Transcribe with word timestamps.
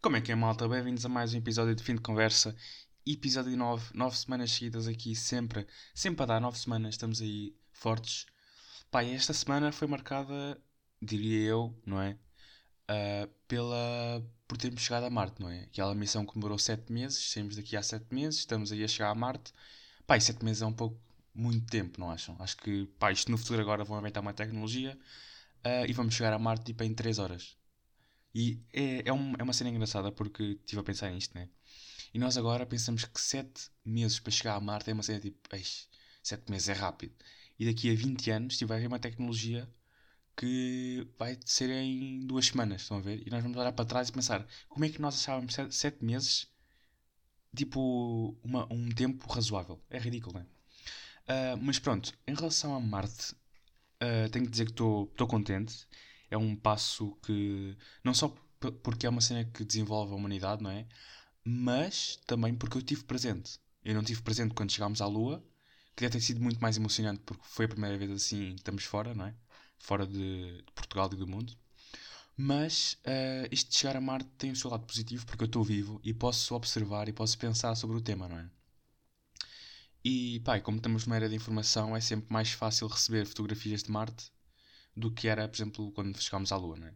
Como 0.00 0.16
é 0.16 0.20
que 0.20 0.30
é, 0.30 0.34
malta? 0.36 0.68
Bem-vindos 0.68 1.04
a 1.04 1.08
mais 1.08 1.34
um 1.34 1.38
episódio 1.38 1.74
de 1.74 1.82
Fim 1.82 1.96
de 1.96 2.00
Conversa. 2.00 2.54
Episódio 3.04 3.56
9, 3.56 3.90
9 3.92 4.16
semanas 4.16 4.52
seguidas 4.52 4.86
aqui, 4.86 5.16
sempre, 5.16 5.66
sempre 5.94 6.22
a 6.22 6.26
dar 6.26 6.40
9 6.40 6.56
semanas, 6.58 6.94
estamos 6.94 7.20
aí 7.20 7.56
fortes. 7.72 8.26
Pá, 8.90 9.02
e 9.02 9.14
esta 9.14 9.32
semana 9.32 9.72
foi 9.72 9.88
marcada, 9.88 10.60
diria 11.02 11.48
eu, 11.48 11.76
não 11.84 12.00
é? 12.00 12.16
Uh, 12.88 13.26
pela, 13.48 14.24
por 14.46 14.56
termos 14.58 14.82
chegado 14.82 15.04
a 15.04 15.10
Marte, 15.10 15.40
não 15.40 15.48
é? 15.48 15.62
Aquela 15.62 15.94
missão 15.94 16.24
que 16.24 16.34
demorou 16.34 16.58
7 16.58 16.92
meses, 16.92 17.32
saímos 17.32 17.56
daqui 17.56 17.76
há 17.76 17.82
7 17.82 18.06
meses, 18.14 18.40
estamos 18.40 18.70
aí 18.70 18.84
a 18.84 18.88
chegar 18.88 19.10
a 19.10 19.14
Marte. 19.14 19.52
Pá, 20.06 20.16
e 20.16 20.20
7 20.20 20.44
meses 20.44 20.62
é 20.62 20.66
um 20.66 20.72
pouco, 20.72 21.00
muito 21.34 21.66
tempo, 21.66 21.98
não 21.98 22.10
acham? 22.10 22.36
Acho 22.38 22.56
que, 22.58 22.86
pá, 22.98 23.10
isto 23.10 23.30
no 23.30 23.38
futuro 23.38 23.60
agora 23.60 23.82
vão 23.82 23.98
inventar 23.98 24.22
uma 24.22 24.34
tecnologia 24.34 24.96
uh, 25.64 25.86
e 25.88 25.92
vamos 25.92 26.14
chegar 26.14 26.32
a 26.32 26.38
Marte 26.38 26.66
tipo 26.66 26.84
em 26.84 26.94
3 26.94 27.18
horas. 27.18 27.56
E 28.38 28.60
é, 28.70 29.08
é, 29.08 29.12
um, 29.14 29.32
é 29.38 29.42
uma 29.42 29.54
cena 29.54 29.70
engraçada 29.70 30.12
porque 30.12 30.42
estive 30.60 30.80
a 30.80 30.84
pensar 30.84 31.10
nisto, 31.10 31.34
né? 31.34 31.48
E 32.12 32.18
nós 32.18 32.36
agora 32.36 32.66
pensamos 32.66 33.02
que 33.06 33.18
7 33.18 33.70
meses 33.82 34.20
para 34.20 34.30
chegar 34.30 34.56
a 34.56 34.60
Marte 34.60 34.90
é 34.90 34.92
uma 34.92 35.02
cena 35.02 35.18
tipo, 35.18 35.38
7 36.22 36.50
meses 36.50 36.68
é 36.68 36.74
rápido. 36.74 37.14
E 37.58 37.64
daqui 37.64 37.90
a 37.90 37.94
20 37.94 38.30
anos 38.30 38.58
tipo, 38.58 38.68
vai 38.68 38.76
haver 38.76 38.88
uma 38.88 38.98
tecnologia 38.98 39.66
que 40.36 41.08
vai 41.18 41.38
ser 41.46 41.70
em 41.70 42.26
duas 42.26 42.48
semanas, 42.48 42.82
estão 42.82 42.98
a 42.98 43.00
ver? 43.00 43.26
E 43.26 43.30
nós 43.30 43.42
vamos 43.42 43.56
olhar 43.56 43.72
para 43.72 43.86
trás 43.86 44.10
e 44.10 44.12
pensar 44.12 44.46
como 44.68 44.84
é 44.84 44.90
que 44.90 45.00
nós 45.00 45.14
achávamos 45.14 45.56
7 45.70 46.04
meses 46.04 46.46
tipo 47.56 48.36
uma, 48.44 48.70
um 48.70 48.90
tempo 48.90 49.26
razoável. 49.32 49.80
É 49.88 49.98
ridículo, 49.98 50.34
não 50.34 50.42
é? 50.42 51.54
Uh, 51.54 51.56
mas 51.62 51.78
pronto, 51.78 52.12
em 52.26 52.34
relação 52.34 52.74
a 52.74 52.80
Marte, 52.80 53.32
uh, 53.32 54.28
tenho 54.30 54.44
que 54.44 54.50
dizer 54.50 54.66
que 54.66 54.72
estou 54.72 55.26
contente. 55.26 55.86
É 56.30 56.36
um 56.36 56.56
passo 56.56 57.16
que, 57.22 57.76
não 58.04 58.14
só 58.14 58.28
porque 58.82 59.06
é 59.06 59.08
uma 59.08 59.20
cena 59.20 59.44
que 59.44 59.64
desenvolve 59.64 60.12
a 60.12 60.16
humanidade, 60.16 60.62
não 60.62 60.70
é? 60.70 60.86
Mas 61.44 62.16
também 62.26 62.54
porque 62.54 62.78
eu 62.78 62.82
tive 62.82 63.04
presente. 63.04 63.58
Eu 63.84 63.94
não 63.94 64.02
tive 64.02 64.22
presente 64.22 64.54
quando 64.54 64.72
chegámos 64.72 65.00
à 65.00 65.06
Lua, 65.06 65.44
que 65.94 66.02
deve 66.02 66.12
ter 66.12 66.20
sido 66.20 66.40
muito 66.40 66.60
mais 66.60 66.76
emocionante 66.76 67.22
porque 67.24 67.42
foi 67.46 67.66
a 67.66 67.68
primeira 67.68 67.96
vez 67.96 68.10
assim 68.10 68.54
estamos 68.54 68.84
fora, 68.84 69.14
não 69.14 69.26
é? 69.26 69.34
Fora 69.78 70.06
de, 70.06 70.58
de 70.62 70.72
Portugal 70.74 71.08
e 71.12 71.16
do 71.16 71.26
mundo. 71.26 71.56
Mas 72.36 72.98
uh, 73.06 73.48
isto 73.50 73.70
de 73.70 73.78
chegar 73.78 73.96
a 73.96 74.00
Marte 74.00 74.28
tem 74.38 74.50
o 74.50 74.56
seu 74.56 74.70
lado 74.70 74.86
positivo 74.86 75.24
porque 75.26 75.44
eu 75.44 75.46
estou 75.46 75.64
vivo 75.64 76.00
e 76.04 76.12
posso 76.12 76.54
observar 76.54 77.08
e 77.08 77.12
posso 77.12 77.38
pensar 77.38 77.74
sobre 77.74 77.96
o 77.96 78.00
tema, 78.00 78.28
não 78.28 78.38
é? 78.38 78.50
E 80.04 80.40
pá, 80.40 80.60
como 80.60 80.76
estamos 80.76 81.06
numa 81.06 81.16
era 81.16 81.28
de 81.28 81.34
informação, 81.34 81.96
é 81.96 82.00
sempre 82.00 82.32
mais 82.32 82.52
fácil 82.52 82.86
receber 82.86 83.26
fotografias 83.26 83.82
de 83.82 83.90
Marte 83.90 84.30
do 84.96 85.10
que 85.10 85.28
era, 85.28 85.48
por 85.48 85.56
exemplo, 85.56 85.92
quando 85.92 86.20
chegámos 86.20 86.52
à 86.52 86.56
Lua, 86.56 86.76
não 86.76 86.86
é? 86.86 86.94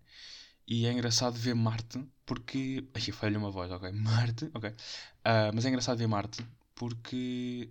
E 0.66 0.86
é 0.86 0.92
engraçado 0.92 1.36
ver 1.36 1.54
Marte 1.54 2.04
porque. 2.24 2.88
Ai, 2.94 3.00
falha 3.12 3.38
uma 3.38 3.50
voz, 3.50 3.70
ok. 3.70 3.90
Marte, 3.92 4.50
ok. 4.54 4.70
Uh, 4.70 4.74
mas 5.54 5.64
é 5.64 5.68
engraçado 5.68 5.98
ver 5.98 6.06
Marte 6.06 6.44
porque 6.74 7.70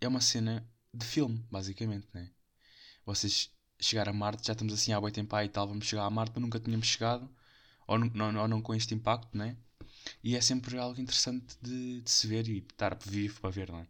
é 0.00 0.08
uma 0.08 0.20
cena 0.20 0.66
de 0.92 1.06
filme, 1.06 1.44
basicamente, 1.50 2.08
né? 2.12 2.30
Vocês 3.06 3.50
chegar 3.80 4.08
a 4.08 4.12
Marte, 4.12 4.46
já 4.46 4.52
estamos 4.52 4.74
assim 4.74 4.92
há 4.92 5.00
boi 5.00 5.10
tempo 5.12 5.36
e 5.38 5.48
tal, 5.48 5.68
vamos 5.68 5.86
chegar 5.86 6.04
a 6.04 6.10
Marte, 6.10 6.32
mas 6.34 6.42
nunca 6.42 6.60
tínhamos 6.60 6.86
chegado, 6.86 7.28
ou 7.86 7.98
não, 7.98 8.08
não, 8.08 8.42
ou 8.42 8.48
não 8.48 8.62
com 8.62 8.74
este 8.74 8.94
impacto, 8.94 9.36
né? 9.36 9.56
E 10.22 10.36
é 10.36 10.40
sempre 10.40 10.78
algo 10.78 11.00
interessante 11.00 11.56
de, 11.62 12.02
de 12.02 12.10
se 12.10 12.26
ver 12.26 12.48
e 12.48 12.58
estar 12.58 12.96
vivo 13.06 13.40
para 13.40 13.50
ver, 13.50 13.70
não 13.70 13.80
é? 13.80 13.86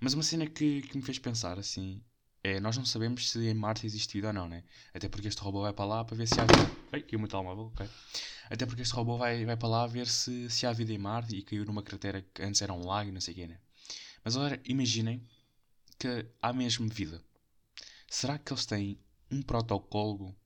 Mas 0.00 0.14
uma 0.14 0.22
cena 0.22 0.46
que, 0.46 0.82
que 0.82 0.96
me 0.96 1.02
fez 1.02 1.18
pensar 1.18 1.58
assim 1.58 2.02
é: 2.44 2.60
nós 2.60 2.76
não 2.76 2.84
sabemos 2.84 3.30
se 3.30 3.38
em 3.48 3.54
Marte 3.54 3.86
existe 3.86 4.12
vida 4.12 4.28
ou 4.28 4.32
não, 4.32 4.48
né? 4.48 4.62
Até 4.92 5.08
porque 5.08 5.26
este 5.26 5.40
robô 5.40 5.62
vai 5.62 5.72
para 5.72 5.86
lá 5.86 6.04
para 6.04 6.16
ver 6.16 6.28
se 6.28 6.38
há 6.38 6.44
vida. 6.44 6.70
Ai, 6.92 7.02
caiu 7.02 7.20
o 7.20 7.26
telemóvel, 7.26 7.64
ok. 7.74 7.88
Até 8.50 8.66
porque 8.66 8.82
este 8.82 8.94
robô 8.94 9.16
vai, 9.16 9.44
vai 9.44 9.56
para 9.56 9.68
lá 9.68 9.86
ver 9.86 10.06
se, 10.06 10.48
se 10.50 10.66
há 10.66 10.72
vida 10.72 10.92
em 10.92 10.98
Marte 10.98 11.34
e 11.34 11.42
caiu 11.42 11.64
numa 11.64 11.82
cratera 11.82 12.22
que 12.22 12.42
antes 12.42 12.60
era 12.60 12.72
um 12.72 12.86
lago 12.86 13.08
e 13.08 13.12
não 13.12 13.20
sei 13.20 13.32
o 13.32 13.36
quê, 13.38 13.46
né? 13.46 13.58
Mas 14.22 14.36
agora 14.36 14.60
imaginem 14.66 15.22
que 15.98 16.26
há 16.40 16.52
mesmo 16.52 16.88
vida. 16.88 17.20
Será 18.08 18.38
que 18.38 18.52
eles 18.52 18.66
têm 18.66 18.98
um 19.30 19.42
protocolo 19.42 20.36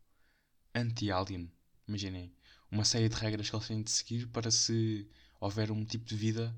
anti-alien? 0.74 1.50
Imaginem, 1.86 2.32
uma 2.70 2.84
série 2.84 3.08
de 3.08 3.16
regras 3.16 3.50
que 3.50 3.56
eles 3.56 3.66
têm 3.66 3.82
de 3.82 3.90
seguir 3.90 4.26
para 4.28 4.50
se 4.50 5.08
houver 5.40 5.70
um 5.70 5.84
tipo 5.84 6.04
de 6.04 6.16
vida 6.16 6.56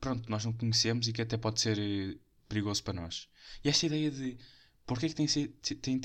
pronto, 0.00 0.28
nós 0.30 0.44
não 0.44 0.52
conhecemos 0.52 1.06
e 1.06 1.12
que 1.12 1.22
até 1.22 1.36
pode 1.36 1.60
ser 1.60 1.78
eh, 1.78 2.16
perigoso 2.50 2.82
para 2.82 3.00
nós. 3.00 3.28
E 3.64 3.68
esta 3.68 3.86
ideia 3.86 4.10
de 4.10 4.36
porquê 4.84 5.06
é 5.06 5.08
que 5.08 5.14
tem, 5.14 5.26
de 5.26 5.32
ser, 5.32 5.48
tem, 5.80 6.00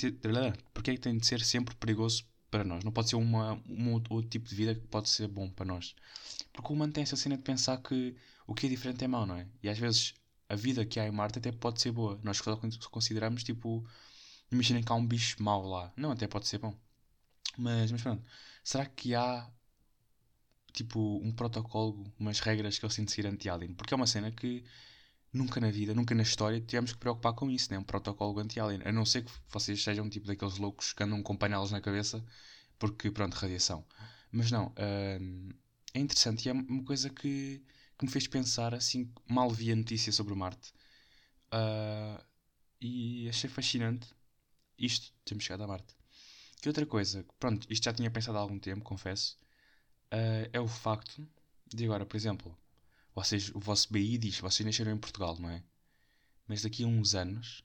porquê 0.74 0.92
é 0.92 0.94
que 0.94 1.02
tem 1.02 1.18
de 1.18 1.26
ser 1.26 1.42
sempre 1.42 1.76
perigoso 1.76 2.24
para 2.52 2.64
nós? 2.64 2.84
Não 2.84 2.92
pode 2.92 3.10
ser 3.10 3.16
uma, 3.16 3.62
um 3.68 3.92
outro 3.94 4.22
tipo 4.24 4.48
de 4.48 4.56
vida 4.56 4.76
que 4.76 4.88
pode 4.88 5.10
ser 5.10 5.28
bom 5.28 5.50
para 5.50 5.66
nós. 5.66 5.96
Porque 6.54 6.72
o 6.72 6.76
humano 6.76 6.94
tem 6.94 7.02
essa 7.02 7.16
cena 7.16 7.36
de 7.36 7.44
pensar 7.44 7.78
que 7.82 8.16
o 8.48 8.54
que 8.54 8.68
é 8.68 8.70
diferente 8.70 9.04
é 9.04 9.08
mau, 9.08 9.26
não 9.26 9.36
é? 9.36 9.48
E 9.64 9.68
às 9.68 9.78
vezes 9.78 10.14
a 10.48 10.56
vida 10.56 10.86
que 10.86 11.00
há 11.00 11.08
em 11.08 11.12
Marte 11.12 11.40
até 11.40 11.52
pode 11.52 11.82
ser 11.82 11.92
boa. 11.92 12.20
Nós 12.24 12.40
consideramos 12.92 13.44
tipo. 13.44 13.86
Imaginem 14.52 14.84
que 14.84 14.92
há 14.92 14.96
um 14.96 15.06
bicho 15.06 15.42
mau 15.42 15.68
lá. 15.68 15.92
Não, 15.98 16.12
até 16.12 16.28
pode 16.28 16.48
ser 16.48 16.60
bom. 16.60 16.74
Mas, 17.58 17.92
mas 17.92 18.02
pronto. 18.02 18.24
Será 18.64 18.86
que 18.86 19.16
há 19.16 19.50
tipo 20.76 21.22
um 21.24 21.32
protocolo, 21.32 22.06
umas 22.20 22.40
regras 22.40 22.78
que 22.78 22.86
eles 22.86 22.96
têm 22.96 23.06
de 23.06 23.12
seguir 23.12 23.28
anti-alien. 23.28 23.74
Porque 23.74 23.94
é 23.94 23.98
uma 23.98 24.06
cena 24.06 24.30
que 24.30 24.64
nunca 25.36 25.60
na 25.60 25.70
vida, 25.70 25.94
nunca 25.94 26.16
na 26.16 26.24
história 26.24 26.62
tivemos 26.62 26.94
que 26.94 26.98
preocupar 26.98 27.34
com 27.34 27.50
isso, 27.50 27.72
né? 27.72 27.78
um 27.78 27.84
protocolo 27.84 28.40
anti-alien. 28.40 28.82
A 28.86 28.92
não 28.92 29.06
ser 29.06 29.24
que 29.26 29.32
vocês 29.50 29.84
sejam 29.84 30.10
tipo 30.10 30.26
daqueles 30.26 30.58
loucos 30.58 30.94
que 30.94 31.04
andam 31.04 31.22
com 31.22 31.36
painelas 31.36 31.72
na 31.72 31.82
cabeça 31.82 32.24
porque, 32.80 33.12
pronto, 33.12 33.34
radiação. 33.34 33.86
Mas 34.32 34.50
não, 34.52 34.68
uh, 34.68 35.54
é 35.94 36.00
interessante 36.00 36.46
e 36.46 36.50
é 36.50 36.54
uma 36.54 36.84
coisa 36.84 37.10
que, 37.10 37.62
que 37.98 38.06
me 38.06 38.12
fez 38.12 38.28
pensar 38.28 38.74
assim, 38.74 39.12
mal 39.28 39.50
vi 39.50 39.72
a 39.72 39.76
notícia 39.76 40.12
sobre 40.12 40.34
Marte. 40.36 40.74
Uh, 41.54 42.24
e 42.80 43.28
achei 43.30 43.50
fascinante 43.50 44.08
isto, 44.78 45.14
temos 45.26 45.44
chegado 45.44 45.64
a 45.64 45.68
Marte. 45.68 45.96
Que 46.62 46.70
outra 46.70 46.86
coisa, 46.86 47.26
pronto, 47.40 47.68
isto 47.70 47.84
já 47.84 47.94
tinha 47.94 48.10
pensado 48.10 48.38
há 48.38 48.42
algum 48.42 48.60
tempo, 48.60 48.84
confesso, 48.84 49.38
uh, 50.14 50.50
é 50.52 50.60
o 50.60 50.68
facto 50.68 51.28
de 51.68 51.86
agora, 51.86 52.06
por 52.06 52.16
exemplo, 52.16 52.58
vocês, 53.16 53.50
o 53.56 53.60
vosso 53.60 53.92
BI 53.92 54.18
diz 54.18 54.40
vocês 54.40 54.66
nasceram 54.66 54.92
em 54.92 54.98
Portugal, 54.98 55.40
não 55.40 55.50
é? 55.50 55.64
Mas 56.48 56.62
daqui 56.62 56.84
a 56.84 56.88
uns 56.88 57.16
anos, 57.16 57.64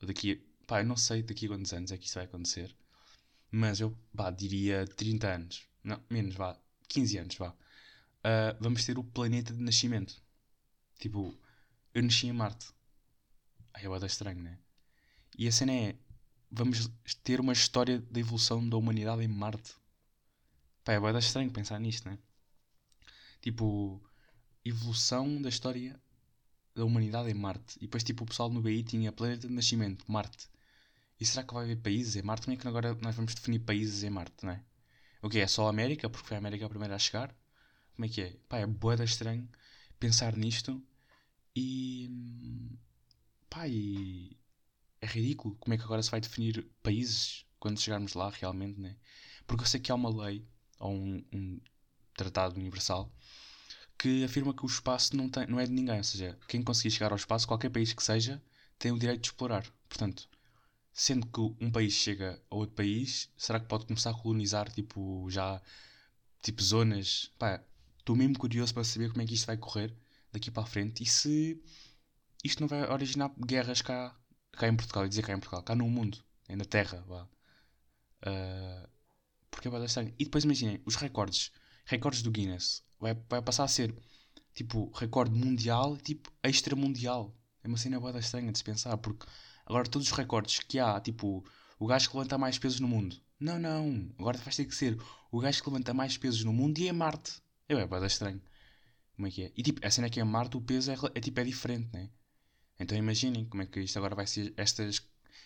daqui 0.00 0.32
a, 0.32 0.66
pá, 0.66 0.80
eu 0.80 0.86
não 0.86 0.96
sei 0.96 1.22
daqui 1.22 1.46
a 1.46 1.50
quantos 1.50 1.72
anos 1.72 1.92
é 1.92 1.98
que 1.98 2.06
isto 2.06 2.14
vai 2.14 2.24
acontecer, 2.24 2.74
mas 3.50 3.80
eu, 3.80 3.96
pá, 4.16 4.30
diria 4.30 4.86
30 4.86 5.28
anos, 5.28 5.68
não, 5.84 6.02
menos, 6.10 6.34
vá, 6.34 6.58
15 6.88 7.18
anos, 7.18 7.36
vá, 7.36 7.50
uh, 7.50 8.56
vamos 8.58 8.84
ter 8.84 8.98
o 8.98 9.04
planeta 9.04 9.52
de 9.52 9.60
nascimento. 9.60 10.20
Tipo, 10.98 11.38
eu 11.94 12.02
nasci 12.02 12.26
em 12.26 12.32
Marte. 12.32 12.68
Aí 13.72 13.84
é 13.86 14.06
estranho, 14.06 14.42
né? 14.42 14.58
E 15.38 15.46
a 15.46 15.52
cena 15.52 15.72
é, 15.72 15.96
vamos 16.50 16.90
ter 17.22 17.40
uma 17.40 17.52
história 17.52 18.00
da 18.00 18.20
evolução 18.20 18.66
da 18.68 18.76
humanidade 18.76 19.22
em 19.22 19.28
Marte. 19.28 19.74
Pá, 20.84 20.94
é 20.94 21.00
bem 21.00 21.18
estranho 21.18 21.50
pensar 21.50 21.78
nisto, 21.78 22.08
né? 22.08 22.18
Tipo, 23.40 24.02
evolução 24.64 25.40
da 25.40 25.48
história 25.48 26.00
da 26.74 26.84
humanidade 26.84 27.30
em 27.30 27.34
Marte. 27.34 27.76
E 27.78 27.82
depois, 27.82 28.04
tipo, 28.04 28.24
o 28.24 28.26
pessoal 28.26 28.48
no 28.48 28.62
BI 28.62 28.82
tinha 28.82 29.12
planeta 29.12 29.48
de 29.48 29.54
nascimento, 29.54 30.04
Marte. 30.10 30.48
E 31.20 31.26
será 31.26 31.44
que 31.44 31.52
vai 31.52 31.64
haver 31.64 31.76
países 31.76 32.16
em 32.16 32.22
Marte? 32.22 32.46
Como 32.46 32.56
é 32.56 32.60
que 32.60 32.68
agora 32.68 32.94
nós 33.00 33.14
vamos 33.14 33.34
definir 33.34 33.60
países 33.60 34.02
em 34.02 34.10
Marte, 34.10 34.44
não 34.44 34.52
é? 34.52 34.64
O 35.22 35.28
que 35.28 35.38
é? 35.38 35.46
Só 35.46 35.66
a 35.66 35.70
América? 35.70 36.08
Porque 36.08 36.26
foi 36.26 36.36
a 36.36 36.38
América 36.38 36.64
a 36.66 36.68
primeira 36.68 36.94
a 36.94 36.98
chegar? 36.98 37.34
Como 37.94 38.06
é 38.06 38.08
que 38.08 38.22
é? 38.22 38.36
Pá, 38.48 38.58
é 38.58 38.66
boeda 38.66 39.04
estranho 39.04 39.48
pensar 39.98 40.34
nisto 40.36 40.82
e. 41.54 42.10
pá, 43.50 43.68
e. 43.68 44.38
é 45.00 45.06
ridículo. 45.06 45.56
Como 45.56 45.74
é 45.74 45.76
que 45.76 45.84
agora 45.84 46.02
se 46.02 46.10
vai 46.10 46.20
definir 46.20 46.66
países 46.82 47.44
quando 47.58 47.80
chegarmos 47.80 48.14
lá 48.14 48.30
realmente, 48.30 48.80
né? 48.80 48.96
Porque 49.46 49.64
eu 49.64 49.68
sei 49.68 49.80
que 49.80 49.92
há 49.92 49.94
uma 49.94 50.24
lei 50.24 50.46
ou 50.78 50.94
um, 50.94 51.22
um 51.32 51.60
tratado 52.14 52.58
universal 52.58 53.12
que 54.00 54.24
afirma 54.24 54.54
que 54.54 54.64
o 54.64 54.66
espaço 54.66 55.14
não, 55.14 55.28
tem, 55.28 55.46
não 55.46 55.60
é 55.60 55.66
de 55.66 55.72
ninguém, 55.72 55.98
ou 55.98 56.04
seja, 56.04 56.38
quem 56.48 56.62
conseguir 56.62 56.90
chegar 56.90 57.12
ao 57.12 57.16
espaço, 57.18 57.46
qualquer 57.46 57.68
país 57.68 57.92
que 57.92 58.02
seja, 58.02 58.42
tem 58.78 58.90
o 58.90 58.98
direito 58.98 59.20
de 59.20 59.28
explorar. 59.28 59.66
Portanto, 59.90 60.26
sendo 60.90 61.26
que 61.26 61.40
um 61.62 61.70
país 61.70 61.92
chega 61.92 62.40
a 62.50 62.56
outro 62.56 62.74
país, 62.74 63.30
será 63.36 63.60
que 63.60 63.66
pode 63.66 63.84
começar 63.84 64.10
a 64.10 64.14
colonizar, 64.14 64.72
tipo, 64.72 65.28
já, 65.28 65.60
tipo, 66.40 66.62
zonas? 66.62 67.30
Pá, 67.38 67.62
estou 67.98 68.16
mesmo 68.16 68.38
curioso 68.38 68.72
para 68.72 68.84
saber 68.84 69.10
como 69.10 69.20
é 69.20 69.26
que 69.26 69.34
isto 69.34 69.46
vai 69.46 69.58
correr 69.58 69.94
daqui 70.32 70.50
para 70.50 70.62
a 70.62 70.66
frente 70.66 71.02
e 71.02 71.06
se 71.06 71.62
isto 72.42 72.60
não 72.60 72.68
vai 72.68 72.90
originar 72.90 73.30
guerras 73.38 73.82
cá, 73.82 74.16
cá 74.52 74.66
em 74.66 74.76
Portugal, 74.76 75.04
e 75.04 75.10
dizer 75.10 75.22
cá 75.22 75.34
em 75.34 75.40
Portugal, 75.40 75.62
cá 75.62 75.74
no 75.74 75.86
mundo, 75.90 76.18
na 76.48 76.64
Terra, 76.64 77.04
vá. 77.06 77.24
Uh, 78.22 78.88
porque 79.50 79.68
é 79.68 79.84
estranho. 79.84 80.14
E 80.18 80.24
depois 80.24 80.44
imaginem, 80.44 80.80
os 80.86 80.96
recordes, 80.96 81.52
recordes 81.90 82.22
do 82.22 82.30
Guinness, 82.30 82.82
vai, 83.00 83.14
vai 83.28 83.42
passar 83.42 83.64
a 83.64 83.68
ser 83.68 83.94
tipo 84.54 84.90
recorde 84.94 85.34
mundial 85.34 85.96
e 85.96 85.98
tipo 85.98 86.32
extra 86.42 86.76
mundial. 86.76 87.36
É 87.62 87.68
uma 87.68 87.76
cena 87.76 87.98
boa 87.98 88.18
estranha 88.18 88.50
de 88.52 88.58
se 88.58 88.64
pensar, 88.64 88.96
porque 88.98 89.26
agora 89.66 89.88
todos 89.88 90.08
os 90.08 90.16
recordes 90.16 90.60
que 90.60 90.78
há, 90.78 90.98
tipo, 91.00 91.44
o 91.78 91.86
gajo 91.86 92.08
que 92.08 92.16
levanta 92.16 92.38
mais 92.38 92.58
pesos 92.58 92.80
no 92.80 92.88
mundo. 92.88 93.20
Não, 93.38 93.58
não, 93.58 94.08
agora 94.18 94.38
vai 94.38 94.54
ter 94.54 94.64
que 94.64 94.74
ser 94.74 94.98
o 95.30 95.40
gajo 95.40 95.62
que 95.62 95.68
levanta 95.68 95.92
mais 95.92 96.16
pesos 96.16 96.44
no 96.44 96.52
mundo 96.52 96.78
e 96.78 96.88
é 96.88 96.92
Marte. 96.92 97.42
É 97.68 97.74
bem, 97.74 98.02
é 98.02 98.06
estranho. 98.06 98.40
Como 99.16 99.26
é 99.26 99.30
que 99.30 99.42
é? 99.44 99.52
E 99.56 99.62
tipo, 99.62 99.84
a 99.86 99.90
cena 99.90 100.06
é 100.06 100.10
que 100.10 100.20
em 100.20 100.24
Marte 100.24 100.56
o 100.56 100.60
peso 100.60 100.90
é, 100.90 100.96
é 101.14 101.20
tipo, 101.20 101.40
é 101.40 101.44
diferente, 101.44 101.90
né? 101.92 102.08
Então 102.78 102.96
imaginem 102.96 103.44
como 103.44 103.62
é 103.62 103.66
que 103.66 103.80
isto 103.80 103.98
agora 103.98 104.14
vai 104.14 104.26
ser 104.26 104.54
estas, 104.56 105.02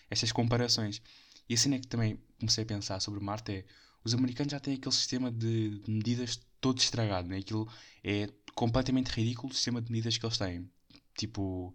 estas 0.09 0.31
comparações. 0.31 1.01
E 1.49 1.53
a 1.53 1.57
cena 1.57 1.75
é 1.75 1.79
que 1.79 1.87
também 1.87 2.19
comecei 2.39 2.63
a 2.63 2.67
pensar 2.67 2.99
sobre 3.01 3.19
Marte 3.19 3.51
é 3.51 3.65
os 4.05 4.13
americanos 4.13 4.51
já 4.51 4.59
têm 4.59 4.75
aquele 4.75 4.95
sistema 4.95 5.31
de, 5.31 5.81
medidas 5.87 6.39
todo 6.61 6.77
estragado, 6.77 7.27
né? 7.27 7.39
Aquilo 7.39 7.67
é 8.03 8.29
completamente 8.53 9.09
ridículo 9.09 9.51
o 9.51 9.55
sistema 9.55 9.81
de 9.81 9.91
medidas 9.91 10.17
que 10.17 10.25
eles 10.25 10.37
têm. 10.37 10.69
Tipo, 11.17 11.73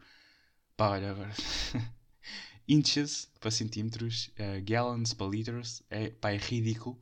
pá, 0.77 0.91
olha 0.91 1.11
agora. 1.11 1.35
inches 2.69 3.29
para 3.41 3.51
centímetros, 3.51 4.31
uh, 4.39 4.63
gallons 4.65 5.13
para 5.13 5.27
liters, 5.27 5.83
é, 5.91 6.11
pá, 6.11 6.31
é 6.31 6.37
ridículo. 6.37 6.99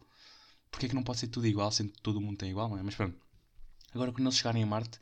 Porque 0.71 0.87
é 0.87 0.89
que 0.89 0.95
não 0.95 1.03
pode 1.03 1.19
ser 1.19 1.29
tudo 1.29 1.47
igual, 1.47 1.71
sendo 1.71 1.93
que 1.93 2.01
todo 2.01 2.21
mundo 2.21 2.39
tem 2.39 2.51
igual, 2.51 2.69
não 2.71 2.79
é? 2.79 2.83
Mas 2.83 2.95
pronto. 2.95 3.17
Agora, 3.93 4.13
quando 4.13 4.27
eles 4.27 4.37
chegarem 4.37 4.63
a 4.63 4.67
Marte, 4.67 4.99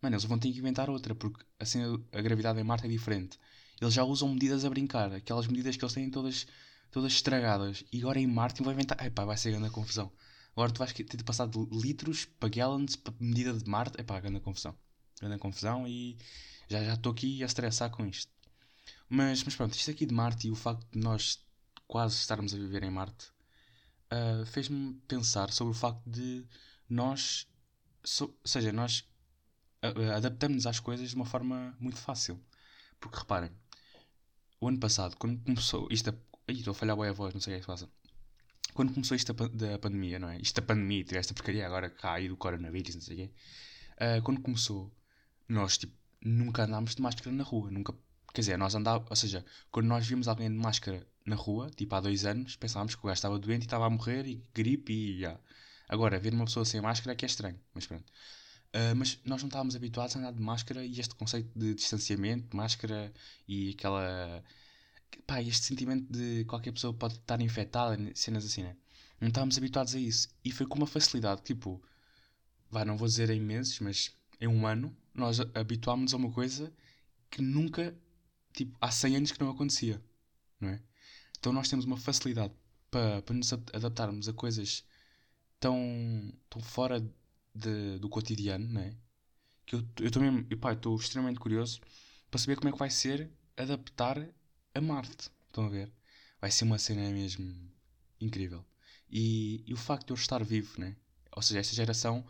mano, 0.00 0.14
eles 0.14 0.24
vão 0.24 0.38
ter 0.38 0.52
que 0.52 0.58
inventar 0.58 0.88
outra, 0.88 1.14
porque 1.14 1.44
assim 1.58 1.80
a 2.12 2.20
gravidade 2.20 2.60
em 2.60 2.64
Marte 2.64 2.86
é 2.86 2.88
diferente. 2.88 3.38
Eles 3.80 3.94
já 3.94 4.04
usam 4.04 4.28
medidas 4.28 4.64
a 4.64 4.70
brincar, 4.70 5.12
aquelas 5.12 5.46
medidas 5.46 5.76
que 5.76 5.84
eles 5.84 5.94
têm 5.94 6.10
todas, 6.10 6.46
todas 6.94 7.12
estragadas. 7.12 7.84
E 7.92 7.98
agora 7.98 8.20
em 8.20 8.26
Marte 8.26 8.62
vão 8.62 8.72
inventar. 8.72 9.04
Epá, 9.04 9.24
vai 9.24 9.36
ser 9.36 9.50
grande 9.50 9.68
confusão. 9.70 10.12
Agora 10.52 10.70
tu 10.70 10.78
vais 10.78 10.92
ter 10.92 11.04
de 11.04 11.24
passar 11.24 11.48
de 11.48 11.58
litros 11.72 12.24
para 12.24 12.48
gallons 12.48 12.94
para 12.94 13.12
medida 13.18 13.52
de 13.52 13.68
Marte. 13.68 14.00
Epá, 14.00 14.20
grande 14.20 14.38
confusão. 14.38 14.76
Grande 15.20 15.38
confusão 15.38 15.88
e 15.88 16.16
já 16.68 16.94
estou 16.94 17.10
aqui 17.12 17.42
a 17.42 17.46
estressar 17.46 17.90
com 17.90 18.06
isto. 18.06 18.32
Mas, 19.08 19.42
mas 19.42 19.56
pronto, 19.56 19.74
isto 19.74 19.90
aqui 19.90 20.06
de 20.06 20.14
Marte 20.14 20.46
e 20.46 20.50
o 20.52 20.54
facto 20.54 20.86
de 20.92 20.98
nós 21.00 21.44
quase 21.86 22.14
estarmos 22.14 22.54
a 22.54 22.56
viver 22.56 22.84
em 22.84 22.90
Marte 22.90 23.26
uh, 24.12 24.46
fez-me 24.46 24.94
pensar 25.08 25.50
sobre 25.52 25.72
o 25.72 25.76
facto 25.76 26.02
de 26.08 26.46
nós, 26.88 27.46
so, 28.04 28.26
ou 28.26 28.48
seja, 28.48 28.72
nós 28.72 29.04
adaptamos-nos 30.16 30.66
às 30.66 30.80
coisas 30.80 31.10
de 31.10 31.16
uma 31.16 31.26
forma 31.26 31.76
muito 31.78 31.98
fácil. 31.98 32.40
Porque 33.00 33.18
reparem, 33.18 33.50
o 34.60 34.68
ano 34.68 34.78
passado, 34.78 35.16
quando 35.16 35.42
começou 35.42 35.88
isto, 35.90 36.14
ai, 36.48 36.54
estou 36.54 36.72
a 36.72 36.74
falhar 36.74 36.96
bem 36.96 37.08
a 37.08 37.12
voz, 37.12 37.34
não 37.34 37.40
sei 37.40 37.54
o 37.54 37.56
que 37.56 37.56
é 37.56 37.60
que 37.60 37.64
se 37.64 37.66
passa. 37.66 37.88
Quando 38.74 38.92
começou 38.92 39.16
isto 39.16 39.32
da 39.32 39.78
pandemia, 39.78 40.18
não 40.18 40.28
é? 40.28 40.38
Isto 40.38 40.60
da 40.60 40.66
pandemia, 40.66 41.04
esta 41.12 41.34
porcaria 41.34 41.66
agora 41.66 41.90
cá 41.90 42.14
aí 42.14 42.28
do 42.28 42.36
coronavírus, 42.36 42.94
não 42.94 43.02
sei 43.02 43.14
o 43.14 43.18
quê. 43.18 43.30
Uh, 43.94 44.22
quando 44.22 44.40
começou, 44.40 44.92
nós 45.48 45.78
tipo, 45.78 45.94
nunca 46.20 46.64
andámos 46.64 46.94
de 46.94 47.02
máscara 47.02 47.30
na 47.30 47.44
rua, 47.44 47.70
nunca 47.70 47.94
Quer 48.34 48.40
dizer, 48.40 48.58
nós 48.58 48.74
andávamos, 48.74 49.08
ou 49.08 49.16
seja, 49.16 49.44
quando 49.70 49.86
nós 49.86 50.04
vimos 50.08 50.26
alguém 50.26 50.50
de 50.50 50.56
máscara 50.56 51.06
na 51.24 51.36
rua, 51.36 51.70
tipo 51.70 51.94
há 51.94 52.00
dois 52.00 52.26
anos, 52.26 52.56
pensávamos 52.56 52.96
que 52.96 53.00
o 53.00 53.06
gajo 53.06 53.14
estava 53.14 53.38
doente 53.38 53.62
e 53.62 53.66
estava 53.66 53.86
a 53.86 53.90
morrer 53.90 54.26
e 54.26 54.42
gripe 54.52 54.92
e 54.92 55.20
já. 55.20 55.38
Agora, 55.88 56.18
ver 56.18 56.34
uma 56.34 56.44
pessoa 56.44 56.64
sem 56.64 56.80
máscara 56.80 57.12
é 57.12 57.14
que 57.14 57.24
é 57.24 57.28
estranho, 57.28 57.60
mas 57.72 57.86
pronto. 57.86 58.10
Uh, 58.74 58.96
mas 58.96 59.20
nós 59.24 59.40
não 59.40 59.46
estávamos 59.46 59.76
habituados 59.76 60.16
a 60.16 60.18
andar 60.18 60.32
de 60.32 60.42
máscara 60.42 60.84
e 60.84 60.98
este 60.98 61.14
conceito 61.14 61.48
de 61.56 61.74
distanciamento, 61.74 62.48
de 62.48 62.56
máscara 62.56 63.12
e 63.46 63.70
aquela. 63.70 64.42
Pá, 65.22 65.40
este 65.42 65.66
sentimento 65.66 66.12
de 66.12 66.44
qualquer 66.44 66.72
pessoa 66.72 66.92
pode 66.92 67.14
estar 67.14 67.40
infectada, 67.40 67.98
cenas 68.14 68.44
assim, 68.44 68.62
né? 68.62 68.76
Não 69.20 69.28
estávamos 69.28 69.56
habituados 69.56 69.94
a 69.94 69.98
isso. 69.98 70.28
E 70.44 70.50
foi 70.52 70.66
com 70.66 70.76
uma 70.76 70.86
facilidade, 70.86 71.42
tipo, 71.42 71.82
vai, 72.70 72.84
não 72.84 72.96
vou 72.96 73.08
dizer 73.08 73.30
em 73.30 73.40
meses, 73.40 73.78
mas 73.80 74.10
em 74.40 74.48
um 74.48 74.66
ano, 74.66 74.94
nós 75.14 75.40
habituámos-nos 75.54 76.14
a 76.14 76.16
uma 76.16 76.32
coisa 76.32 76.72
que 77.30 77.40
nunca 77.42 77.96
tipo, 78.54 78.76
há 78.80 78.90
100 78.90 79.16
anos 79.16 79.32
que 79.32 79.40
não 79.40 79.50
acontecia, 79.50 80.02
não 80.60 80.70
é? 80.70 80.80
Então 81.38 81.52
nós 81.52 81.68
temos 81.68 81.84
uma 81.84 81.96
facilidade 81.96 82.54
para, 82.90 83.20
para 83.22 83.34
nos 83.34 83.52
adaptarmos 83.52 84.28
a 84.28 84.32
coisas 84.32 84.84
tão, 85.60 86.32
tão 86.48 86.62
fora 86.62 87.00
de, 87.54 87.98
do 87.98 88.08
cotidiano, 88.08 88.66
não 88.66 88.80
é? 88.80 88.96
Que 89.66 89.76
eu, 89.76 89.84
eu 90.00 90.10
também, 90.10 90.46
estou 90.50 90.96
extremamente 90.96 91.40
curioso 91.40 91.80
para 92.30 92.38
saber 92.40 92.56
como 92.56 92.68
é 92.68 92.72
que 92.72 92.78
vai 92.78 92.90
ser 92.90 93.30
adaptar 93.56 94.28
a 94.74 94.80
Marte. 94.80 95.30
Estão 95.46 95.66
a 95.66 95.68
ver? 95.68 95.90
Vai 96.40 96.50
ser 96.50 96.64
uma 96.64 96.78
cena 96.78 97.08
mesmo 97.10 97.54
incrível. 98.20 98.64
E, 99.10 99.62
e 99.66 99.72
o 99.72 99.76
facto 99.76 100.06
de 100.08 100.12
eu 100.12 100.16
estar 100.16 100.42
vivo, 100.44 100.80
né? 100.80 100.96
Ou 101.32 101.42
seja, 101.42 101.60
esta 101.60 101.74
geração, 101.74 102.24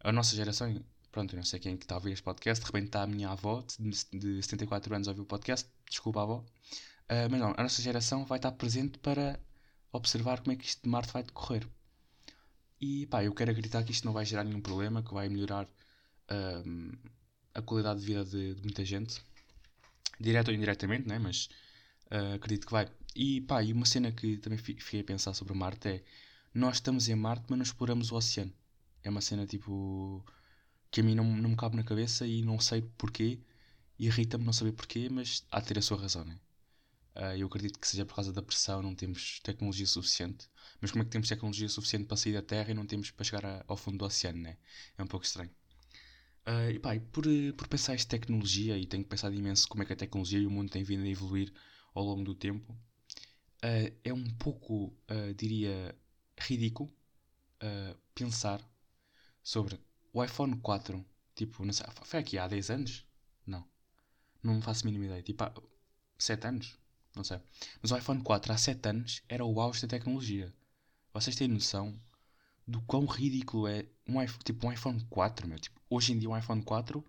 a 0.00 0.12
nossa 0.12 0.34
geração, 0.34 0.84
pronto, 1.10 1.32
eu 1.32 1.36
não 1.36 1.44
sei 1.44 1.60
quem 1.60 1.74
é 1.74 1.76
que 1.76 1.84
está 1.84 1.94
a 1.94 1.98
ouvir 1.98 2.12
este 2.12 2.22
podcast, 2.22 2.64
de 2.64 2.66
repente 2.66 2.86
está 2.86 3.02
a 3.02 3.06
minha 3.06 3.30
avó 3.30 3.64
de, 3.78 4.18
de 4.18 4.42
74 4.42 4.94
anos 4.94 5.08
a 5.08 5.12
ouvir 5.12 5.22
o 5.22 5.26
podcast, 5.26 5.68
desculpa 5.88 6.22
avó, 6.22 6.38
uh, 6.38 7.30
mas 7.30 7.40
não, 7.40 7.54
a 7.56 7.62
nossa 7.62 7.80
geração 7.82 8.24
vai 8.24 8.38
estar 8.38 8.52
presente 8.52 8.98
para 8.98 9.38
observar 9.92 10.40
como 10.40 10.52
é 10.52 10.56
que 10.56 10.64
isto 10.66 10.82
de 10.82 10.88
Marte 10.88 11.12
vai 11.12 11.22
decorrer. 11.22 11.66
E 12.80 13.06
pá, 13.06 13.24
eu 13.24 13.34
quero 13.34 13.50
acreditar 13.50 13.82
que 13.82 13.92
isto 13.92 14.04
não 14.04 14.12
vai 14.12 14.24
gerar 14.24 14.44
nenhum 14.44 14.60
problema, 14.60 15.02
que 15.02 15.12
vai 15.12 15.28
melhorar 15.28 15.64
uh, 15.64 16.98
a 17.54 17.62
qualidade 17.62 18.00
de 18.00 18.06
vida 18.06 18.24
de, 18.24 18.54
de, 18.54 18.62
muita 18.62 18.84
gente, 18.84 19.20
direto 20.20 20.48
ou 20.48 20.54
indiretamente, 20.54 21.08
né? 21.08 21.18
mas 21.18 21.48
uh, 22.10 22.34
acredito 22.34 22.66
que 22.66 22.72
vai. 22.72 22.88
E 23.14 23.40
pá, 23.42 23.62
e 23.62 23.72
uma 23.72 23.86
cena 23.86 24.12
que 24.12 24.36
também 24.38 24.58
fiquei 24.58 25.00
a 25.00 25.04
pensar 25.04 25.34
sobre 25.34 25.54
Marte 25.54 25.88
é, 25.88 26.04
nós 26.54 26.76
estamos 26.76 27.08
em 27.08 27.14
Marte, 27.14 27.46
mas 27.48 27.58
não 27.58 27.64
exploramos 27.64 28.10
o 28.12 28.16
oceano. 28.16 28.52
É 29.02 29.10
uma 29.10 29.20
cena 29.20 29.46
tipo 29.46 30.24
que 30.90 31.00
a 31.00 31.04
mim 31.04 31.14
não, 31.14 31.24
não 31.24 31.50
me 31.50 31.56
cabe 31.56 31.76
na 31.76 31.84
cabeça 31.84 32.26
e 32.26 32.42
não 32.42 32.58
sei 32.60 32.82
porquê. 32.82 33.40
Irrita-me 33.98 34.44
não 34.44 34.52
saber 34.52 34.72
porquê, 34.72 35.08
mas 35.10 35.44
há 35.50 35.60
de 35.60 35.66
ter 35.66 35.78
a 35.78 35.82
sua 35.82 35.98
razão, 36.00 36.24
né? 36.24 36.38
Uh, 37.16 37.36
eu 37.36 37.46
acredito 37.48 37.78
que 37.80 37.88
seja 37.88 38.06
por 38.06 38.14
causa 38.14 38.32
da 38.32 38.40
pressão, 38.42 38.80
não 38.80 38.94
temos 38.94 39.40
tecnologia 39.40 39.86
suficiente. 39.86 40.48
Mas 40.80 40.92
como 40.92 41.02
é 41.02 41.04
que 41.04 41.10
temos 41.10 41.28
tecnologia 41.28 41.68
suficiente 41.68 42.06
para 42.06 42.16
sair 42.16 42.32
da 42.34 42.42
Terra 42.42 42.70
e 42.70 42.74
não 42.74 42.86
temos 42.86 43.10
para 43.10 43.24
chegar 43.24 43.44
a, 43.44 43.64
ao 43.66 43.76
fundo 43.76 43.98
do 43.98 44.04
oceano, 44.04 44.38
né? 44.38 44.56
É 44.96 45.02
um 45.02 45.06
pouco 45.06 45.26
estranho. 45.26 45.50
Uh, 46.46 46.70
e 46.70 46.78
pá, 46.78 46.94
e 46.94 47.00
por, 47.00 47.24
por 47.56 47.68
pensar 47.68 47.94
em 47.94 47.98
tecnologia, 47.98 48.78
e 48.78 48.86
tenho 48.86 49.04
pensado 49.04 49.34
imenso 49.34 49.68
como 49.68 49.82
é 49.82 49.86
que 49.86 49.92
a 49.92 49.96
tecnologia 49.96 50.38
e 50.38 50.46
o 50.46 50.50
mundo 50.50 50.70
têm 50.70 50.82
vindo 50.82 51.04
a 51.04 51.08
evoluir 51.08 51.52
ao 51.98 52.04
longo 52.04 52.24
do 52.24 52.34
tempo, 52.34 52.72
uh, 52.72 53.92
é 54.04 54.12
um 54.12 54.24
pouco, 54.36 54.94
diria, 55.36 55.94
ridículo 56.38 56.88
pensar 58.14 58.60
sobre 59.42 59.80
o 60.12 60.22
iPhone 60.22 60.56
4, 60.60 61.04
tipo, 61.34 61.64
não 61.64 61.72
sei, 61.72 61.86
foi 62.04 62.20
aqui 62.20 62.38
há 62.38 62.46
10 62.46 62.70
anos? 62.70 63.04
Não. 63.46 63.64
Não 64.42 64.60
faço 64.62 64.84
a 64.84 64.86
mínima 64.86 65.06
ideia. 65.06 65.22
Tipo, 65.22 65.44
há 65.44 65.52
7 66.18 66.46
anos? 66.46 66.78
Não 67.14 67.24
sei. 67.24 67.40
Mas 67.82 67.90
o 67.90 67.96
iPhone 67.96 68.22
4 68.22 68.52
há 68.52 68.56
7 68.56 68.88
anos 68.88 69.22
era 69.28 69.44
o 69.44 69.60
auge 69.60 69.82
da 69.82 69.88
tecnologia. 69.88 70.52
Vocês 71.12 71.36
têm 71.36 71.48
noção 71.48 71.98
do 72.66 72.80
quão 72.82 73.06
ridículo 73.06 73.66
é 73.66 73.86
um 74.06 74.22
iPhone, 74.22 74.44
tipo, 74.44 74.66
um 74.66 74.72
iPhone 74.72 75.04
4, 75.08 75.48
meu? 75.48 75.58
Tipo, 75.58 75.80
hoje 75.90 76.12
em 76.12 76.18
dia 76.18 76.28
um 76.28 76.36
iPhone 76.36 76.62
4, 76.62 77.04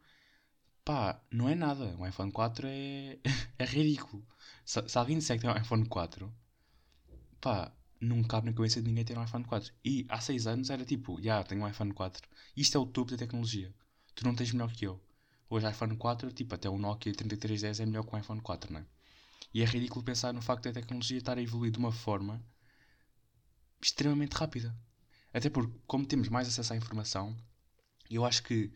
pá, 0.90 1.22
não 1.30 1.48
é 1.48 1.54
nada. 1.54 1.96
Um 2.00 2.08
iPhone 2.08 2.32
4 2.32 2.68
é, 2.68 3.20
é 3.60 3.66
ridículo. 3.66 4.26
Se, 4.66 4.82
se 4.90 4.98
alguém 4.98 5.20
disser 5.20 5.38
que 5.38 5.46
tem 5.46 5.52
um 5.52 5.62
iPhone 5.62 5.86
4, 5.86 6.34
pá, 7.40 7.72
não 8.02 8.24
cabe 8.24 8.48
na 8.48 8.54
cabeça 8.54 8.82
de 8.82 8.88
ninguém 8.88 9.06
ter 9.06 9.16
um 9.16 9.24
iPhone 9.24 9.44
4. 9.46 9.72
E 9.86 10.08
há 10.10 10.20
6 10.20 10.48
anos 10.48 10.72
era 10.72 10.84
tipo, 10.84 11.18
já, 11.18 11.22
yeah, 11.24 11.48
tenho 11.48 11.62
um 11.62 11.68
iPhone 11.68 11.94
4. 11.94 12.28
Isto 12.58 12.78
é 12.78 12.82
o 12.82 12.88
topo 12.88 13.12
da 13.12 13.18
tecnologia. 13.18 13.72
Tu 14.16 14.26
não 14.26 14.34
tens 14.34 14.52
melhor 14.52 14.72
que 14.74 14.88
eu. 14.88 15.00
Hoje 15.48 15.70
iPhone 15.70 15.96
4, 15.96 16.32
tipo, 16.32 16.56
até 16.56 16.68
o 16.68 16.80
Nokia 16.80 17.14
3310 17.14 17.82
é 17.82 17.86
melhor 17.86 18.04
que 18.04 18.16
o 18.16 18.18
iPhone 18.18 18.42
4, 18.42 18.74
não 18.74 18.80
é? 18.80 18.86
E 19.54 19.62
é 19.62 19.66
ridículo 19.66 20.04
pensar 20.04 20.34
no 20.34 20.42
facto 20.42 20.64
da 20.64 20.74
tecnologia 20.74 21.20
estar 21.20 21.38
a 21.38 21.42
evoluir 21.42 21.72
de 21.72 21.78
uma 21.78 21.92
forma 21.92 22.44
extremamente 23.80 24.34
rápida. 24.34 24.76
Até 25.32 25.52
porque, 25.52 25.72
como 25.86 26.08
temos 26.08 26.30
mais 26.30 26.48
acesso 26.48 26.74
à 26.74 26.76
informação, 26.76 27.38
eu 28.10 28.26
acho 28.26 28.42
que 28.42 28.72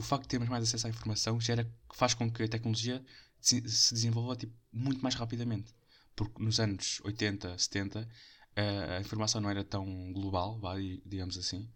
o 0.00 0.02
facto 0.02 0.22
de 0.22 0.28
termos 0.28 0.48
mais 0.48 0.64
acesso 0.64 0.86
à 0.86 0.90
informação 0.90 1.38
gera, 1.38 1.70
faz 1.94 2.14
com 2.14 2.30
que 2.30 2.42
a 2.42 2.48
tecnologia 2.48 3.04
se 3.38 3.60
desenvolva 3.60 4.34
tipo, 4.34 4.54
muito 4.72 5.02
mais 5.02 5.14
rapidamente. 5.14 5.74
Porque 6.16 6.42
nos 6.42 6.58
anos 6.58 7.00
80, 7.04 7.58
70, 7.58 8.08
a 8.96 9.00
informação 9.00 9.40
não 9.42 9.50
era 9.50 9.62
tão 9.62 10.12
global, 10.12 10.58
digamos 11.04 11.36
assim, 11.36 11.70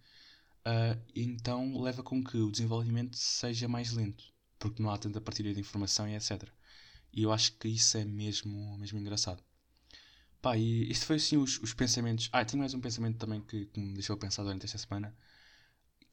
uh, 0.66 1.00
então 1.14 1.80
leva 1.80 2.02
com 2.02 2.24
que 2.24 2.38
o 2.38 2.50
desenvolvimento 2.50 3.16
seja 3.16 3.68
mais 3.68 3.92
lento, 3.92 4.24
porque 4.58 4.82
não 4.82 4.90
há 4.90 4.98
tanta 4.98 5.20
partilha 5.20 5.52
de 5.54 5.60
informação 5.60 6.08
e 6.08 6.16
etc. 6.16 6.48
E 7.12 7.22
eu 7.22 7.32
acho 7.32 7.52
que 7.58 7.68
isso 7.68 7.96
é 7.98 8.04
mesmo, 8.04 8.76
mesmo 8.78 8.98
engraçado. 8.98 9.42
Pá, 10.40 10.56
e 10.56 10.90
isto 10.90 11.06
foi 11.06 11.16
assim 11.16 11.36
os, 11.36 11.58
os 11.60 11.72
pensamentos. 11.74 12.28
Ah, 12.32 12.44
tenho 12.44 12.60
mais 12.60 12.74
um 12.74 12.80
pensamento 12.80 13.18
também 13.18 13.40
que, 13.40 13.66
que 13.66 13.80
me 13.80 13.94
deixou 13.94 14.16
pensar 14.16 14.42
durante 14.42 14.64
esta 14.64 14.78
semana, 14.78 15.14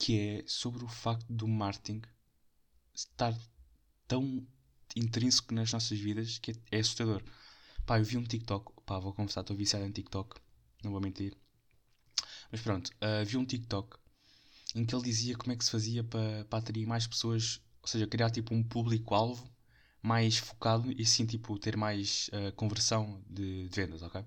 que 0.02 0.20
é 0.20 0.44
sobre 0.48 0.84
o 0.84 0.88
facto 0.88 1.32
do 1.32 1.48
marketing 1.48 2.02
estar 2.92 3.38
tão 4.08 4.46
intrínseco 4.96 5.54
nas 5.54 5.72
nossas 5.72 6.00
vidas 6.00 6.40
que 6.40 6.54
é, 6.72 6.80
assustador. 6.80 7.22
Pá, 7.86 8.00
eu 8.00 8.04
vi 8.04 8.18
um 8.18 8.24
TikTok, 8.24 8.82
pá, 8.84 8.98
vou 8.98 9.14
confessar, 9.14 9.42
estou 9.42 9.56
viciado 9.56 9.86
em 9.86 9.92
TikTok 9.92 10.42
não 10.84 10.92
vou 10.92 11.00
mentir. 11.00 11.38
Mas 12.52 12.62
pronto, 12.62 12.90
uh, 12.90 13.24
vi 13.24 13.38
um 13.38 13.46
TikTok 13.46 13.96
em 14.74 14.84
que 14.84 14.96
ele 14.96 15.04
dizia 15.04 15.38
como 15.38 15.52
é 15.52 15.56
que 15.56 15.64
se 15.64 15.70
fazia 15.70 16.04
para, 16.04 16.46
para 16.46 16.58
atrair 16.58 16.88
mais 16.88 17.06
pessoas, 17.06 17.62
ou 17.80 17.88
seja, 17.88 18.08
criar 18.08 18.32
tipo 18.32 18.56
um 18.56 18.64
público-alvo 18.64 19.48
mais 20.02 20.38
focado 20.38 20.92
e 20.92 21.06
sim 21.06 21.28
tipo 21.28 21.60
ter 21.60 21.78
mais 21.78 22.28
uh, 22.30 22.52
conversão 22.54 23.24
de, 23.30 23.68
de, 23.68 23.76
vendas, 23.76 24.02
ok? 24.02 24.26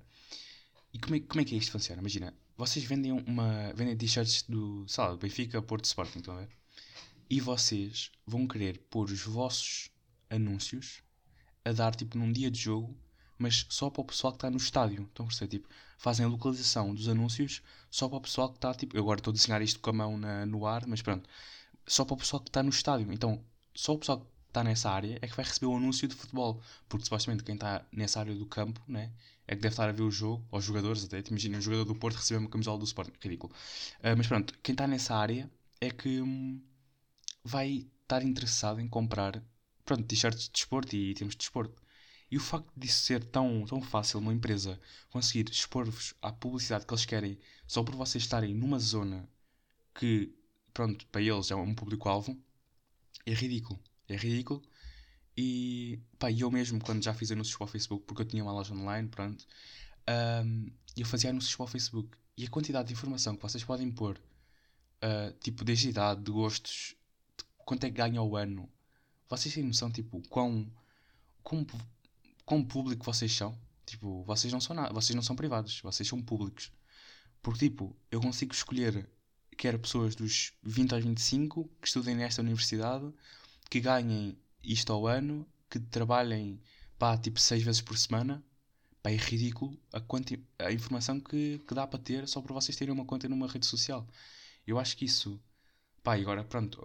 E 0.92 1.00
como 1.00 1.16
é, 1.16 1.20
como 1.20 1.40
é 1.40 1.44
que 1.44 1.56
isto 1.56 1.72
funciona? 1.72 2.00
Imagina, 2.00 2.32
vocês 2.56 2.84
vendem 2.84 3.12
uma. 3.12 3.72
vendem 3.74 3.96
t-shirts 3.96 4.44
do. 4.48 4.84
sei 4.88 5.04
lá, 5.04 5.16
Benfica, 5.16 5.60
Porto 5.62 5.84
Sporting, 5.84 6.18
estão 6.18 6.36
a 6.36 6.40
ver? 6.40 6.48
E 7.28 7.40
vocês 7.40 8.12
vão 8.26 8.46
querer 8.46 8.78
pôr 8.90 9.10
os 9.10 9.22
vossos 9.22 9.90
anúncios 10.30 11.02
a 11.64 11.72
dar 11.72 11.94
tipo 11.94 12.18
num 12.18 12.30
dia 12.32 12.50
de 12.50 12.60
jogo, 12.60 12.96
mas 13.38 13.66
só 13.68 13.90
para 13.90 14.02
o 14.02 14.04
pessoal 14.04 14.32
que 14.32 14.38
está 14.38 14.50
no 14.50 14.56
estádio. 14.56 15.04
Estão 15.04 15.24
a 15.24 15.28
perceber? 15.28 15.50
Tipo, 15.50 15.68
fazem 15.98 16.26
a 16.26 16.28
localização 16.28 16.94
dos 16.94 17.08
anúncios 17.08 17.62
só 17.90 18.08
para 18.08 18.18
o 18.18 18.20
pessoal 18.20 18.50
que 18.50 18.58
está 18.58 18.74
tipo. 18.74 18.96
Eu 18.96 19.02
agora 19.02 19.20
estou 19.20 19.32
a 19.32 19.34
desenhar 19.34 19.62
isto 19.62 19.80
com 19.80 19.90
a 19.90 19.92
mão 19.92 20.18
na, 20.18 20.46
no 20.46 20.66
ar, 20.66 20.86
mas 20.86 21.02
pronto. 21.02 21.28
Só 21.86 22.04
para 22.04 22.14
o 22.14 22.18
pessoal 22.18 22.42
que 22.42 22.50
está 22.50 22.62
no 22.62 22.70
estádio. 22.70 23.12
Então, 23.12 23.42
só 23.74 23.94
o 23.94 23.98
pessoal 23.98 24.20
que 24.20 24.26
está 24.48 24.62
nessa 24.62 24.90
área 24.90 25.18
é 25.20 25.26
que 25.26 25.34
vai 25.36 25.44
receber 25.44 25.66
o 25.66 25.76
anúncio 25.76 26.06
de 26.06 26.14
futebol. 26.14 26.60
Porque 26.88 27.04
supostamente 27.04 27.42
quem 27.42 27.54
está 27.56 27.84
nessa 27.92 28.20
área 28.20 28.34
do 28.34 28.46
campo, 28.46 28.80
né? 28.86 29.12
É 29.46 29.54
que 29.54 29.62
deve 29.62 29.72
estar 29.72 29.88
a 29.88 29.92
ver 29.92 30.02
o 30.02 30.10
jogo, 30.10 30.46
ou 30.50 30.58
os 30.58 30.64
jogadores 30.64 31.04
até. 31.04 31.22
Imagina 31.28 31.58
um 31.58 31.60
jogador 31.60 31.84
do 31.84 31.94
Porto 31.94 32.16
receber 32.16 32.38
uma 32.38 32.48
camisola 32.48 32.78
do 32.78 32.84
Sporting. 32.84 33.12
Ridículo. 33.20 33.52
Uh, 34.00 34.16
mas 34.16 34.26
pronto, 34.26 34.54
quem 34.62 34.72
está 34.72 34.86
nessa 34.86 35.14
área 35.14 35.50
é 35.80 35.90
que 35.90 36.20
hum, 36.20 36.60
vai 37.44 37.86
estar 38.02 38.22
interessado 38.22 38.80
em 38.80 38.88
comprar 38.88 39.42
pronto, 39.84 40.04
t-shirts 40.06 40.44
de 40.44 40.50
desporto 40.52 40.96
e 40.96 41.10
itens 41.10 41.32
de 41.32 41.36
desporto. 41.38 41.82
E 42.30 42.36
o 42.36 42.40
facto 42.40 42.72
disso 42.76 43.02
ser 43.02 43.22
tão, 43.24 43.64
tão 43.66 43.80
fácil, 43.80 44.18
uma 44.18 44.32
empresa 44.32 44.80
conseguir 45.10 45.48
expor-vos 45.50 46.14
à 46.20 46.32
publicidade 46.32 46.86
que 46.86 46.92
eles 46.92 47.04
querem 47.04 47.38
só 47.66 47.82
por 47.82 47.94
vocês 47.94 48.24
estarem 48.24 48.54
numa 48.54 48.78
zona 48.78 49.28
que, 49.94 50.34
pronto, 50.72 51.06
para 51.08 51.22
eles 51.22 51.50
é 51.50 51.54
um 51.54 51.74
público-alvo, 51.74 52.36
é 53.26 53.32
ridículo. 53.32 53.78
É 54.08 54.16
ridículo. 54.16 54.62
E, 55.36 55.98
pá, 56.18 56.30
eu 56.30 56.50
mesmo, 56.50 56.80
quando 56.80 57.02
já 57.02 57.12
fiz 57.12 57.30
anúncios 57.30 57.56
para 57.56 57.64
o 57.64 57.68
Facebook, 57.68 58.04
porque 58.06 58.22
eu 58.22 58.26
tinha 58.26 58.42
uma 58.42 58.52
loja 58.52 58.72
online, 58.72 59.08
pronto, 59.08 59.44
um, 60.44 60.70
eu 60.96 61.06
fazia 61.06 61.30
anúncios 61.30 61.54
para 61.56 61.64
o 61.64 61.66
Facebook. 61.66 62.16
E 62.36 62.44
a 62.44 62.50
quantidade 62.50 62.88
de 62.88 62.94
informação 62.94 63.36
que 63.36 63.42
vocês 63.42 63.64
podem 63.64 63.90
pôr, 63.90 64.16
uh, 64.16 65.32
tipo, 65.40 65.64
desde 65.64 65.88
idade, 65.88 66.22
de 66.22 66.30
gostos, 66.30 66.94
de 67.36 67.44
quanto 67.58 67.84
é 67.84 67.90
que 67.90 67.96
ganha 67.96 68.20
ao 68.20 68.36
ano, 68.36 68.68
vocês 69.28 69.54
têm 69.54 69.64
noção, 69.64 69.90
tipo, 69.90 70.22
quão, 70.28 70.70
quão, 71.42 71.66
quão 72.44 72.64
público 72.64 73.04
vocês 73.04 73.32
são? 73.32 73.58
Tipo, 73.86 74.22
vocês 74.24 74.52
não 74.52 74.60
são 74.60 74.74
nada, 74.74 74.92
vocês 74.92 75.14
não 75.14 75.22
são 75.22 75.36
privados, 75.36 75.80
vocês 75.80 76.08
são 76.08 76.22
públicos. 76.22 76.72
Porque, 77.42 77.68
tipo, 77.68 77.96
eu 78.10 78.20
consigo 78.20 78.54
escolher 78.54 79.08
quer 79.54 79.78
pessoas 79.78 80.14
dos 80.14 80.52
20 80.62 80.94
aos 80.94 81.04
25 81.04 81.70
que 81.80 81.86
estudem 81.86 82.14
nesta 82.14 82.42
universidade, 82.42 83.12
que 83.70 83.80
ganhem 83.80 84.36
isto 84.64 84.92
ao 84.92 85.06
ano, 85.06 85.46
que 85.70 85.78
trabalhem, 85.80 86.60
pá, 86.98 87.16
tipo, 87.18 87.40
6 87.40 87.62
vezes 87.62 87.80
por 87.80 87.96
semana. 87.98 88.42
Pá, 89.02 89.10
é 89.10 89.16
ridículo 89.16 89.78
a, 89.92 90.00
quanti 90.00 90.42
a 90.58 90.72
informação 90.72 91.20
que, 91.20 91.58
que 91.66 91.74
dá 91.74 91.86
para 91.86 91.98
ter 91.98 92.26
só 92.28 92.40
para 92.40 92.54
vocês 92.54 92.76
terem 92.76 92.92
uma 92.92 93.04
conta 93.04 93.28
numa 93.28 93.48
rede 93.48 93.66
social. 93.66 94.06
Eu 94.66 94.78
acho 94.78 94.96
que 94.96 95.04
isso 95.04 95.40
Pá, 96.04 96.18
e 96.18 96.20
agora, 96.20 96.44
pronto, 96.44 96.78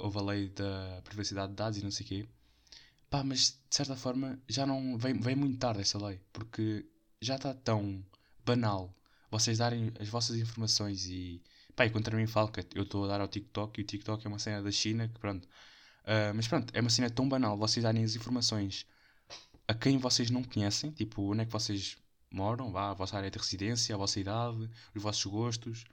houve 0.00 0.18
a 0.18 0.22
lei 0.22 0.48
da 0.48 1.00
privacidade 1.04 1.50
de 1.50 1.56
dados 1.56 1.78
e 1.78 1.84
não 1.84 1.92
sei 1.92 2.04
o 2.04 2.08
quê. 2.08 2.28
Pá, 3.08 3.22
mas 3.22 3.52
de 3.70 3.76
certa 3.76 3.94
forma 3.96 4.38
já 4.48 4.66
não. 4.66 4.98
Vem, 4.98 5.14
vem 5.14 5.36
muito 5.36 5.58
tarde 5.58 5.80
essa 5.80 5.96
lei, 6.04 6.20
porque 6.32 6.84
já 7.20 7.36
está 7.36 7.54
tão 7.54 8.04
banal 8.44 8.92
vocês 9.30 9.58
darem 9.58 9.92
as 10.00 10.08
vossas 10.08 10.36
informações 10.36 11.06
e. 11.06 11.40
Pá, 11.76 11.86
e 11.86 11.90
contra 11.90 12.16
mim 12.16 12.26
falo 12.26 12.48
que 12.50 12.66
eu 12.74 12.82
estou 12.82 13.04
a 13.04 13.08
dar 13.08 13.20
ao 13.20 13.28
TikTok 13.28 13.80
e 13.80 13.84
o 13.84 13.86
TikTok 13.86 14.26
é 14.26 14.28
uma 14.28 14.40
cena 14.40 14.60
da 14.62 14.72
China 14.72 15.08
que, 15.08 15.20
pronto. 15.20 15.48
Uh, 16.04 16.34
mas 16.34 16.46
pronto, 16.46 16.70
é 16.74 16.80
uma 16.80 16.90
cena 16.90 17.08
tão 17.08 17.28
banal 17.28 17.56
vocês 17.56 17.82
darem 17.82 18.04
as 18.04 18.14
informações 18.14 18.86
a 19.66 19.74
quem 19.74 19.96
vocês 19.96 20.30
não 20.30 20.44
conhecem, 20.44 20.90
tipo, 20.90 21.32
onde 21.32 21.42
é 21.42 21.46
que 21.46 21.52
vocês 21.52 21.96
moram, 22.30 22.70
vá, 22.70 22.90
a 22.90 22.94
vossa 22.94 23.16
área 23.16 23.30
de 23.30 23.38
residência, 23.38 23.94
a 23.94 23.98
vossa 23.98 24.20
idade, 24.20 24.70
os 24.94 25.02
vossos 25.02 25.24
gostos 25.24 25.84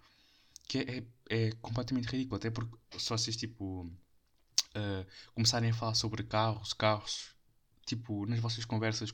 que 0.68 0.80
é, 0.80 0.98
é, 0.98 1.48
é 1.48 1.52
completamente 1.62 2.08
ridículo, 2.08 2.38
até 2.38 2.50
porque 2.50 2.76
se 2.98 3.10
vocês 3.10 3.36
tipo 3.36 3.84
uh, 4.76 5.06
começarem 5.34 5.70
a 5.70 5.74
falar 5.74 5.96
sobre 5.96 6.24
carros, 6.24 6.74
carros, 6.74 7.36
tipo, 7.86 8.26
nas 8.26 8.40
vossas 8.40 8.66
conversas 8.66 9.14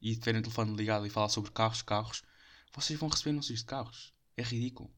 e 0.00 0.16
tiverem 0.16 0.40
o 0.40 0.42
telefone 0.42 0.74
ligado 0.74 1.06
e 1.06 1.10
falar 1.10 1.28
sobre 1.28 1.50
carros, 1.50 1.82
carros, 1.82 2.22
vocês 2.72 2.98
vão 2.98 3.08
receber 3.08 3.30
anúncios 3.30 3.60
de 3.60 3.64
carros. 3.64 4.12
É 4.36 4.42
ridículo. 4.42 4.90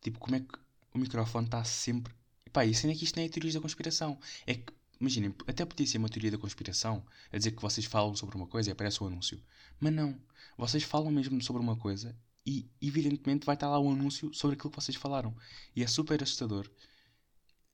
Tipo, 0.00 0.18
como 0.18 0.36
é 0.36 0.40
que 0.40 0.58
o 0.94 0.98
microfone 0.98 1.46
está 1.46 1.62
sempre. 1.64 2.14
E 2.46 2.50
pá, 2.50 2.64
isso 2.64 2.86
nem 2.86 2.94
é 2.94 2.98
que 2.98 3.04
isto 3.04 3.16
nem 3.16 3.26
é 3.26 3.28
teorias 3.28 3.54
da 3.54 3.60
conspiração. 3.60 4.18
É 4.46 4.54
que, 4.54 4.72
imaginem, 5.00 5.34
até 5.46 5.64
podia 5.64 5.86
ser 5.86 5.98
uma 5.98 6.08
teoria 6.08 6.30
da 6.30 6.38
conspiração, 6.38 7.04
a 7.32 7.38
dizer 7.38 7.52
que 7.52 7.62
vocês 7.62 7.86
falam 7.86 8.14
sobre 8.14 8.36
uma 8.36 8.46
coisa 8.46 8.68
e 8.68 8.72
aparece 8.72 9.02
o 9.02 9.04
um 9.04 9.08
anúncio. 9.08 9.42
Mas 9.80 9.92
não. 9.92 10.20
Vocês 10.58 10.82
falam 10.82 11.10
mesmo 11.10 11.40
sobre 11.42 11.62
uma 11.62 11.76
coisa 11.76 12.16
e 12.46 12.68
evidentemente 12.80 13.46
vai 13.46 13.54
estar 13.54 13.68
lá 13.68 13.80
um 13.80 13.92
anúncio 13.92 14.32
sobre 14.34 14.54
aquilo 14.56 14.70
que 14.70 14.80
vocês 14.80 14.96
falaram. 14.96 15.34
E 15.74 15.82
é 15.82 15.86
super 15.86 16.22
assustador 16.22 16.70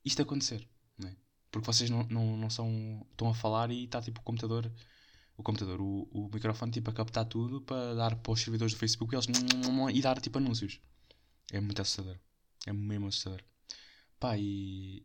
isto 0.06 0.22
acontecer, 0.22 0.66
não 0.96 1.08
é? 1.08 1.16
Porque 1.50 1.66
vocês 1.66 1.90
não, 1.90 2.04
não, 2.04 2.36
não 2.36 2.48
são. 2.48 3.04
estão 3.10 3.28
a 3.28 3.34
falar 3.34 3.72
e 3.72 3.84
está 3.84 4.00
tipo 4.00 4.20
o 4.20 4.22
computador. 4.22 4.70
O 5.36 5.42
computador, 5.42 5.80
o, 5.80 6.08
o 6.12 6.30
microfone 6.32 6.72
tipo 6.72 6.88
a 6.88 6.94
captar 6.94 7.26
tudo 7.26 7.60
para 7.60 7.94
dar 7.94 8.16
para 8.16 8.32
os 8.32 8.40
servidores 8.40 8.72
do 8.72 8.78
Facebook 8.78 9.14
e 9.14 9.16
eles 9.16 9.26
e 9.94 10.00
dar 10.00 10.20
tipo 10.20 10.38
anúncios. 10.38 10.80
É 11.52 11.60
muito 11.60 11.82
assustador. 11.82 12.16
É 12.66 12.72
mesmo 12.72 13.08
assustador. 13.08 13.42
Pá, 14.18 14.38
e, 14.38 15.04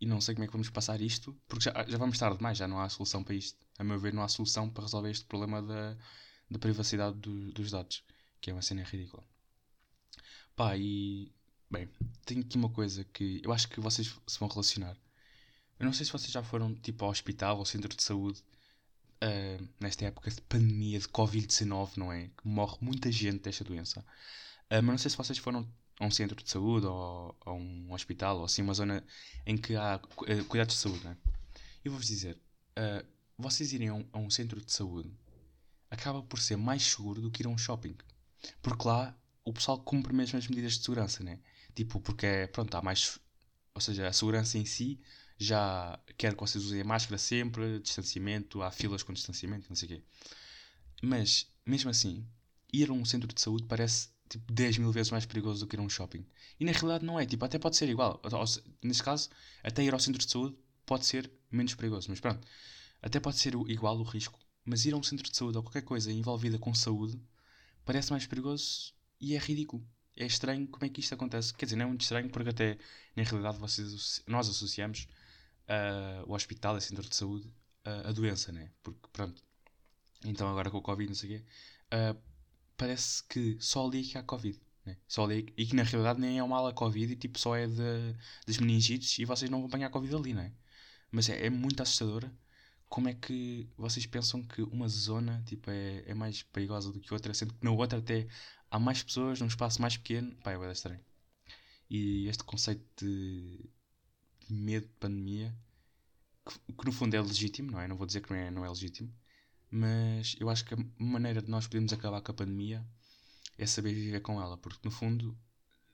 e 0.00 0.06
não 0.06 0.20
sei 0.20 0.34
como 0.34 0.44
é 0.44 0.46
que 0.46 0.52
vamos 0.52 0.70
passar 0.70 1.00
isto, 1.00 1.36
porque 1.48 1.64
já, 1.64 1.84
já 1.88 1.98
vamos 1.98 2.18
tarde 2.18 2.36
demais, 2.36 2.58
já 2.58 2.68
não 2.68 2.80
há 2.80 2.88
solução 2.88 3.24
para 3.24 3.34
isto. 3.34 3.58
A 3.78 3.84
meu 3.84 3.98
ver, 3.98 4.12
não 4.12 4.22
há 4.22 4.28
solução 4.28 4.68
para 4.68 4.84
resolver 4.84 5.10
este 5.10 5.24
problema 5.24 5.62
da, 5.62 5.96
da 6.50 6.58
privacidade 6.58 7.16
do, 7.18 7.52
dos 7.52 7.70
dados 7.70 8.02
que 8.40 8.50
é 8.50 8.52
uma 8.52 8.62
cena 8.62 8.84
ridícula. 8.84 9.24
Pá, 10.54 10.76
e. 10.76 11.32
Bem, 11.68 11.88
tenho 12.24 12.42
aqui 12.42 12.56
uma 12.56 12.70
coisa 12.70 13.02
que 13.04 13.40
eu 13.44 13.52
acho 13.52 13.68
que 13.68 13.80
vocês 13.80 14.14
se 14.24 14.38
vão 14.38 14.48
relacionar. 14.48 14.96
Eu 15.80 15.84
não 15.84 15.92
sei 15.92 16.06
se 16.06 16.12
vocês 16.12 16.30
já 16.30 16.42
foram 16.44 16.72
tipo 16.76 17.04
ao 17.04 17.10
hospital 17.10 17.58
ou 17.58 17.64
centro 17.64 17.94
de 17.94 18.00
saúde 18.00 18.40
uh, 19.16 19.68
nesta 19.80 20.04
época 20.04 20.30
de 20.30 20.40
pandemia 20.42 21.00
de 21.00 21.08
Covid-19, 21.08 21.96
não 21.96 22.12
é? 22.12 22.28
Que 22.28 22.46
morre 22.46 22.76
muita 22.80 23.10
gente 23.10 23.40
desta 23.40 23.64
doença. 23.64 24.00
Uh, 24.70 24.74
mas 24.80 24.84
não 24.84 24.98
sei 24.98 25.10
se 25.10 25.16
vocês 25.16 25.38
foram 25.38 25.68
a 25.98 26.06
um 26.06 26.10
centro 26.10 26.42
de 26.42 26.50
saúde 26.50 26.86
ou 26.86 27.36
a 27.44 27.52
um 27.52 27.92
hospital 27.92 28.38
ou 28.38 28.44
assim, 28.44 28.62
uma 28.62 28.74
zona 28.74 29.04
em 29.46 29.56
que 29.56 29.74
há 29.76 29.96
uh, 29.96 30.44
cuidados 30.44 30.74
de 30.74 30.80
saúde, 30.80 31.04
não 31.04 31.12
é? 31.12 31.16
Eu 31.84 31.92
vou-vos 31.92 32.06
dizer, 32.08 32.36
vocês 33.38 33.72
irem 33.72 33.88
a 33.88 33.94
um, 33.94 34.08
a 34.12 34.18
um 34.18 34.30
centro 34.30 34.60
de 34.60 34.72
saúde 34.72 35.10
acaba 35.90 36.22
por 36.22 36.40
ser 36.40 36.56
mais 36.56 36.82
seguro 36.82 37.20
do 37.20 37.30
que 37.30 37.42
ir 37.42 37.46
a 37.46 37.48
um 37.48 37.58
shopping. 37.58 37.96
Porque 38.60 38.86
lá 38.86 39.16
o 39.44 39.52
pessoal 39.52 39.78
cumpre 39.78 40.12
mesmo 40.12 40.38
as 40.38 40.46
medidas 40.48 40.72
de 40.72 40.82
segurança, 40.82 41.22
né? 41.22 41.38
Tipo, 41.74 42.00
porque 42.00 42.26
é, 42.26 42.46
pronto, 42.46 42.74
há 42.76 42.82
mais. 42.82 43.18
Ou 43.74 43.80
seja, 43.80 44.08
a 44.08 44.12
segurança 44.12 44.58
em 44.58 44.64
si 44.64 45.00
já 45.38 45.98
quer 46.16 46.34
que 46.34 46.40
vocês 46.40 46.64
usem 46.64 46.80
a 46.80 46.84
máscara 46.84 47.18
sempre, 47.18 47.78
distanciamento, 47.80 48.62
há 48.62 48.70
filas 48.70 49.02
com 49.02 49.12
distanciamento, 49.12 49.66
não 49.68 49.76
sei 49.76 49.86
o 49.86 49.92
quê. 49.92 50.02
Mas, 51.02 51.46
mesmo 51.64 51.90
assim, 51.90 52.26
ir 52.72 52.88
a 52.88 52.92
um 52.92 53.04
centro 53.04 53.32
de 53.32 53.40
saúde 53.40 53.66
parece 53.68 54.08
tipo 54.28 54.52
10 54.52 54.78
mil 54.78 54.92
vezes 54.92 55.10
mais 55.10 55.26
perigoso 55.26 55.60
do 55.64 55.68
que 55.68 55.76
ir 55.76 55.80
a 55.80 55.82
um 55.82 55.88
shopping. 55.88 56.26
E 56.58 56.64
na 56.64 56.72
realidade 56.72 57.04
não 57.04 57.18
é, 57.18 57.26
tipo, 57.26 57.44
até 57.44 57.58
pode 57.58 57.76
ser 57.76 57.88
igual. 57.88 58.20
Neste 58.82 59.02
caso, 59.02 59.28
até 59.62 59.82
ir 59.82 59.92
ao 59.92 60.00
centro 60.00 60.24
de 60.24 60.30
saúde 60.30 60.56
pode 60.84 61.06
ser 61.06 61.30
menos 61.50 61.74
perigoso, 61.74 62.08
mas 62.10 62.20
pronto, 62.20 62.46
até 63.02 63.20
pode 63.20 63.38
ser 63.38 63.54
igual 63.68 63.98
o 63.98 64.02
risco. 64.02 64.38
Mas 64.64 64.84
ir 64.84 64.94
a 64.94 64.96
um 64.96 65.02
centro 65.02 65.30
de 65.30 65.36
saúde 65.36 65.56
ou 65.56 65.62
qualquer 65.62 65.82
coisa 65.82 66.10
envolvida 66.10 66.58
com 66.58 66.74
saúde 66.74 67.20
parece 67.84 68.10
mais 68.10 68.26
perigoso 68.26 68.92
e 69.20 69.34
é 69.34 69.38
ridículo. 69.38 69.86
É 70.16 70.26
estranho 70.26 70.66
como 70.66 70.84
é 70.84 70.88
que 70.88 71.00
isto 71.00 71.14
acontece. 71.14 71.54
Quer 71.54 71.66
dizer, 71.66 71.76
não 71.76 71.84
é 71.84 71.88
muito 71.88 72.02
estranho 72.02 72.28
porque 72.30 72.50
até 72.50 72.78
na 73.14 73.22
realidade 73.22 73.58
vocês, 73.58 74.22
nós 74.26 74.48
associamos 74.48 75.06
uh, 75.68 76.28
o 76.28 76.34
hospital, 76.34 76.74
o 76.76 76.80
centro 76.80 77.08
de 77.08 77.14
saúde, 77.14 77.46
uh, 77.86 78.08
a 78.08 78.12
doença, 78.12 78.50
né? 78.50 78.70
Porque 78.82 79.06
pronto. 79.12 79.42
Então 80.24 80.48
agora 80.48 80.70
com 80.70 80.78
o 80.78 80.82
Covid, 80.82 81.08
não 81.08 81.14
sei 81.14 81.28
o 81.28 81.38
quê, 81.38 81.44
uh, 81.94 82.35
parece 82.76 83.22
que 83.24 83.56
só 83.60 83.86
ali 83.86 84.00
é 84.00 84.04
que 84.04 84.18
há 84.18 84.22
Covid. 84.22 84.60
Né? 84.84 84.96
Só 85.08 85.24
ali, 85.24 85.52
e 85.56 85.66
que 85.66 85.74
na 85.74 85.82
realidade 85.82 86.20
nem 86.20 86.38
é 86.38 86.42
uma 86.42 86.56
ala 86.58 86.72
Covid 86.72 87.12
e 87.12 87.16
tipo 87.16 87.38
só 87.38 87.56
é 87.56 87.66
de, 87.66 88.14
das 88.46 88.58
meningites 88.58 89.18
e 89.18 89.24
vocês 89.24 89.50
não 89.50 89.58
vão 89.58 89.68
apanhar 89.68 89.90
Covid 89.90 90.14
ali, 90.14 90.34
não 90.34 90.42
é? 90.42 90.52
Mas 91.10 91.28
é, 91.28 91.46
é 91.46 91.50
muito 91.50 91.82
assustadora 91.82 92.32
como 92.88 93.08
é 93.08 93.14
que 93.14 93.68
vocês 93.76 94.06
pensam 94.06 94.42
que 94.42 94.62
uma 94.62 94.88
zona 94.88 95.42
tipo, 95.46 95.70
é, 95.70 96.04
é 96.06 96.14
mais 96.14 96.42
perigosa 96.42 96.92
do 96.92 97.00
que 97.00 97.12
outra, 97.12 97.34
sendo 97.34 97.54
que 97.54 97.64
na 97.64 97.70
outra 97.70 97.98
até 97.98 98.26
há 98.70 98.78
mais 98.78 99.02
pessoas 99.02 99.40
num 99.40 99.46
espaço 99.46 99.80
mais 99.80 99.96
pequeno? 99.96 100.34
Pá, 100.36 100.52
é 100.52 100.72
estranho. 100.72 101.00
E 101.90 102.28
este 102.28 102.44
conceito 102.44 102.84
de 102.96 103.68
medo 104.48 104.86
de 104.86 104.92
pandemia, 104.94 105.54
que, 106.46 106.72
que, 106.72 106.84
no 106.84 106.92
fundo 106.92 107.14
é 107.14 107.20
legítimo, 107.20 107.72
não 107.72 107.80
é? 107.80 107.88
Não 107.88 107.96
vou 107.96 108.06
dizer 108.06 108.20
que 108.22 108.30
não 108.30 108.36
é, 108.36 108.50
não 108.50 108.64
é 108.64 108.68
legítimo, 108.68 109.12
mas 109.70 110.36
eu 110.38 110.48
acho 110.48 110.64
que 110.64 110.74
a 110.74 110.78
maneira 110.98 111.42
de 111.42 111.50
nós 111.50 111.66
podermos 111.66 111.92
acabar 111.92 112.20
com 112.20 112.32
a 112.32 112.34
pandemia 112.34 112.84
é 113.58 113.66
saber 113.66 113.94
viver 113.94 114.20
com 114.20 114.40
ela, 114.40 114.56
porque 114.56 114.80
no 114.84 114.90
fundo 114.90 115.36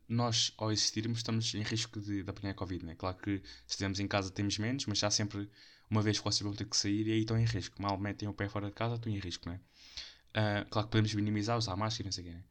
nós, 0.08 0.52
ao 0.58 0.70
existirmos, 0.70 1.18
estamos 1.18 1.54
em 1.54 1.62
risco 1.62 2.00
de, 2.00 2.22
de 2.22 2.30
apanhar 2.30 2.54
Covid. 2.54 2.84
Né? 2.84 2.94
Claro 2.94 3.16
que 3.16 3.38
se 3.66 3.70
estivermos 3.70 3.98
em 3.98 4.06
casa 4.06 4.30
temos 4.30 4.58
menos, 4.58 4.86
mas 4.86 4.98
já 4.98 5.10
sempre 5.10 5.48
uma 5.90 6.02
vez 6.02 6.18
que 6.18 6.24
vocês 6.24 6.42
vão 6.42 6.54
ter 6.54 6.66
que 6.66 6.76
sair 6.76 7.06
e 7.06 7.12
aí 7.12 7.20
estão 7.20 7.38
em 7.38 7.44
risco. 7.44 7.80
Mal 7.80 7.98
metem 7.98 8.28
o 8.28 8.34
pé 8.34 8.48
fora 8.48 8.66
de 8.66 8.72
casa, 8.72 8.96
estão 8.96 9.12
em 9.12 9.18
risco, 9.18 9.48
não 9.48 9.54
é? 9.54 9.60
Uh, 10.32 10.68
claro 10.70 10.88
que 10.88 10.92
podemos 10.92 11.14
minimizar, 11.14 11.58
usar 11.58 11.76
máscara, 11.76 12.06
não 12.06 12.12
sei 12.12 12.24
o 12.24 12.26
quê, 12.26 12.32
né? 12.32 12.44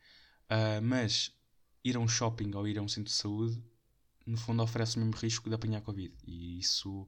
Uh, 0.50 0.82
mas 0.82 1.36
ir 1.84 1.96
a 1.96 2.00
um 2.00 2.08
shopping 2.08 2.54
ou 2.54 2.68
ir 2.68 2.78
a 2.78 2.82
um 2.82 2.88
centro 2.88 3.12
de 3.12 3.18
saúde, 3.18 3.64
no 4.26 4.38
fundo 4.38 4.62
oferece 4.62 4.98
o 4.98 5.00
mesmo 5.00 5.16
risco 5.16 5.50
de 5.50 5.56
apanhar 5.56 5.82
Covid. 5.82 6.14
E 6.26 6.60
isso 6.60 7.08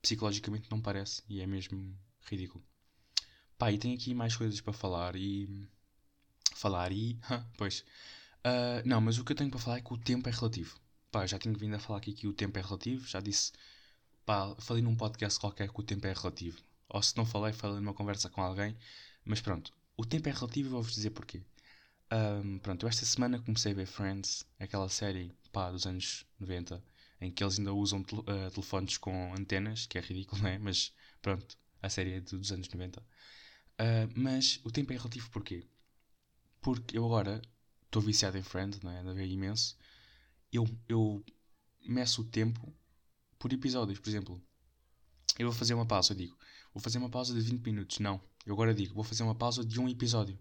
psicologicamente 0.00 0.70
não 0.70 0.80
parece 0.80 1.22
e 1.28 1.40
é 1.40 1.46
mesmo 1.46 1.96
ridículo. 2.22 2.62
Pá, 3.62 3.70
e 3.70 3.78
tenho 3.78 3.94
aqui 3.94 4.12
mais 4.12 4.34
coisas 4.34 4.60
para 4.60 4.72
falar 4.72 5.14
e. 5.14 5.48
Falar 6.56 6.90
e. 6.90 7.16
pois. 7.56 7.84
Uh, 8.44 8.82
não, 8.84 9.00
mas 9.00 9.18
o 9.18 9.24
que 9.24 9.30
eu 9.30 9.36
tenho 9.36 9.50
para 9.52 9.60
falar 9.60 9.76
é 9.76 9.80
que 9.80 9.92
o 9.92 9.96
tempo 9.96 10.28
é 10.28 10.32
relativo. 10.32 10.76
Pá, 11.12 11.24
já 11.28 11.38
tenho 11.38 11.56
vindo 11.56 11.76
a 11.76 11.78
falar 11.78 11.98
aqui 12.00 12.12
que 12.12 12.26
o 12.26 12.32
tempo 12.32 12.58
é 12.58 12.60
relativo. 12.60 13.06
Já 13.06 13.20
disse. 13.20 13.52
Pá, 14.26 14.52
falei 14.58 14.82
num 14.82 14.96
podcast 14.96 15.38
qualquer 15.38 15.68
que 15.68 15.80
o 15.80 15.84
tempo 15.84 16.04
é 16.08 16.12
relativo. 16.12 16.58
Ou 16.88 17.00
se 17.00 17.16
não 17.16 17.24
falei, 17.24 17.52
falei 17.52 17.76
numa 17.76 17.94
conversa 17.94 18.28
com 18.28 18.42
alguém. 18.42 18.76
Mas 19.24 19.40
pronto, 19.40 19.72
o 19.96 20.04
tempo 20.04 20.28
é 20.28 20.32
relativo 20.32 20.68
e 20.68 20.72
vou-vos 20.72 20.92
dizer 20.92 21.10
porquê. 21.10 21.40
Um, 22.10 22.58
pronto, 22.58 22.84
eu 22.84 22.88
esta 22.88 23.06
semana 23.06 23.38
comecei 23.38 23.70
a 23.70 23.76
ver 23.76 23.86
Friends, 23.86 24.44
aquela 24.58 24.88
série 24.88 25.32
pá, 25.52 25.70
dos 25.70 25.86
anos 25.86 26.26
90, 26.40 26.82
em 27.20 27.30
que 27.30 27.44
eles 27.44 27.60
ainda 27.60 27.72
usam 27.72 28.02
tel 28.02 28.18
uh, 28.18 28.50
telefones 28.50 28.98
com 28.98 29.32
antenas, 29.34 29.86
que 29.86 29.98
é 29.98 30.00
ridículo, 30.00 30.42
não 30.42 30.48
é? 30.50 30.58
Mas 30.58 30.92
pronto, 31.22 31.56
a 31.80 31.88
série 31.88 32.14
é 32.14 32.20
dos 32.20 32.50
anos 32.50 32.68
90. 32.68 33.00
Ah, 33.82 34.08
mas 34.14 34.60
o 34.62 34.70
tempo 34.70 34.92
é 34.92 34.96
relativo 34.96 35.28
porquê? 35.30 35.66
Porque 36.60 36.96
eu 36.96 37.04
agora 37.04 37.42
estou 37.84 38.00
viciado 38.00 38.38
em 38.38 38.42
Friends, 38.42 38.80
não 38.80 38.92
é? 38.92 39.00
Ando 39.00 39.12
ver 39.12 39.26
imenso. 39.26 39.76
Eu, 40.52 40.68
eu 40.88 41.24
meço 41.84 42.22
o 42.22 42.24
tempo 42.24 42.72
por 43.40 43.52
episódios, 43.52 43.98
por 43.98 44.08
exemplo. 44.08 44.40
Eu 45.36 45.48
vou 45.48 45.58
fazer 45.58 45.74
uma 45.74 45.84
pausa, 45.84 46.12
eu 46.12 46.16
digo, 46.16 46.38
vou 46.72 46.80
fazer 46.80 46.98
uma 46.98 47.10
pausa 47.10 47.34
de 47.34 47.40
20 47.40 47.60
minutos. 47.64 47.98
Não, 47.98 48.20
eu 48.46 48.54
agora 48.54 48.72
digo, 48.72 48.94
vou 48.94 49.02
fazer 49.02 49.24
uma 49.24 49.34
pausa 49.34 49.64
de 49.64 49.80
um 49.80 49.88
episódio, 49.88 50.38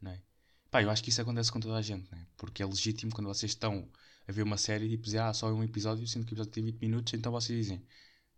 não 0.00 0.12
é? 0.12 0.22
Pá, 0.70 0.80
eu 0.80 0.90
acho 0.90 1.02
que 1.02 1.10
isso 1.10 1.20
acontece 1.20 1.50
com 1.50 1.58
toda 1.58 1.76
a 1.76 1.82
gente, 1.82 2.08
né? 2.12 2.28
Porque 2.36 2.62
é 2.62 2.66
legítimo 2.66 3.12
quando 3.12 3.26
vocês 3.26 3.50
estão 3.50 3.90
a 4.28 4.30
ver 4.30 4.42
uma 4.42 4.58
série 4.58 4.86
e 4.86 4.90
tipo, 4.90 5.02
dizer, 5.02 5.20
ah, 5.20 5.32
só 5.32 5.48
é 5.48 5.52
um 5.52 5.64
episódio, 5.64 6.06
sendo 6.06 6.24
que 6.24 6.32
o 6.32 6.34
episódio 6.34 6.52
tem 6.52 6.62
20 6.62 6.78
minutos, 6.80 7.14
então 7.14 7.32
vocês 7.32 7.58
dizem, 7.58 7.82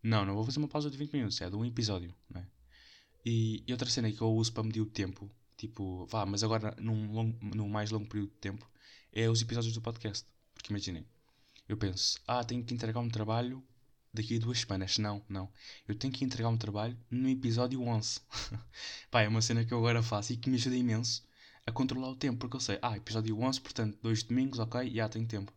não, 0.03 0.25
não 0.25 0.35
vou 0.35 0.45
fazer 0.45 0.61
uma 0.61 0.69
pausa 0.69 0.89
de 0.89 0.97
20 0.97 1.13
minutos, 1.13 1.41
é 1.43 1.51
de 1.51 1.57
um 1.57 1.65
episódio, 1.65 2.15
né? 2.31 2.47
E, 3.25 3.63
e 3.67 3.73
outra 3.73 3.89
cena 3.89 4.11
que 4.11 4.21
eu 4.21 4.33
uso 4.33 4.53
para 4.53 4.63
medir 4.63 4.81
o 4.81 4.87
tempo, 4.87 5.31
tipo, 5.57 6.07
vá, 6.07 6.25
mas 6.25 6.43
agora 6.43 6.75
num, 6.81 7.35
num 7.41 7.69
mais 7.69 7.91
longo 7.91 8.09
período 8.09 8.31
de 8.31 8.39
tempo, 8.39 8.69
é 9.13 9.29
os 9.29 9.43
episódios 9.43 9.75
do 9.75 9.81
podcast. 9.81 10.27
Porque 10.55 10.73
imaginem, 10.73 11.07
eu 11.69 11.77
penso, 11.77 12.19
ah, 12.27 12.43
tenho 12.45 12.65
que 12.65 12.75
entregar 12.75 13.01
um 13.01 13.09
trabalho 13.09 13.63
daqui 14.13 14.37
a 14.37 14.41
duas 14.41 14.61
semanas. 14.61 14.99
Não, 14.99 15.23
não. 15.29 15.51
Eu 15.87 15.95
tenho 15.95 16.13
que 16.13 16.25
entregar 16.25 16.49
um 16.49 16.57
trabalho 16.57 16.99
no 17.11 17.29
episódio 17.29 17.83
11. 17.83 18.21
Pá, 19.11 19.23
é 19.23 19.29
uma 19.29 19.43
cena 19.43 19.65
que 19.65 19.73
eu 19.73 19.79
agora 19.79 20.03
faço 20.03 20.33
e 20.33 20.37
que 20.37 20.49
me 20.49 20.57
ajuda 20.57 20.77
imenso 20.77 21.23
a 21.67 21.73
controlar 21.73 22.11
o 22.11 22.17
tempo, 22.17 22.39
porque 22.39 22.57
eu 22.57 22.61
sei, 22.61 22.79
ah, 22.83 22.97
episódio 22.97 23.39
11, 23.39 23.61
portanto, 23.61 23.99
dois 24.03 24.23
domingos, 24.23 24.59
ok, 24.59 24.91
já 24.93 25.09
tenho 25.09 25.27
tempo. 25.27 25.53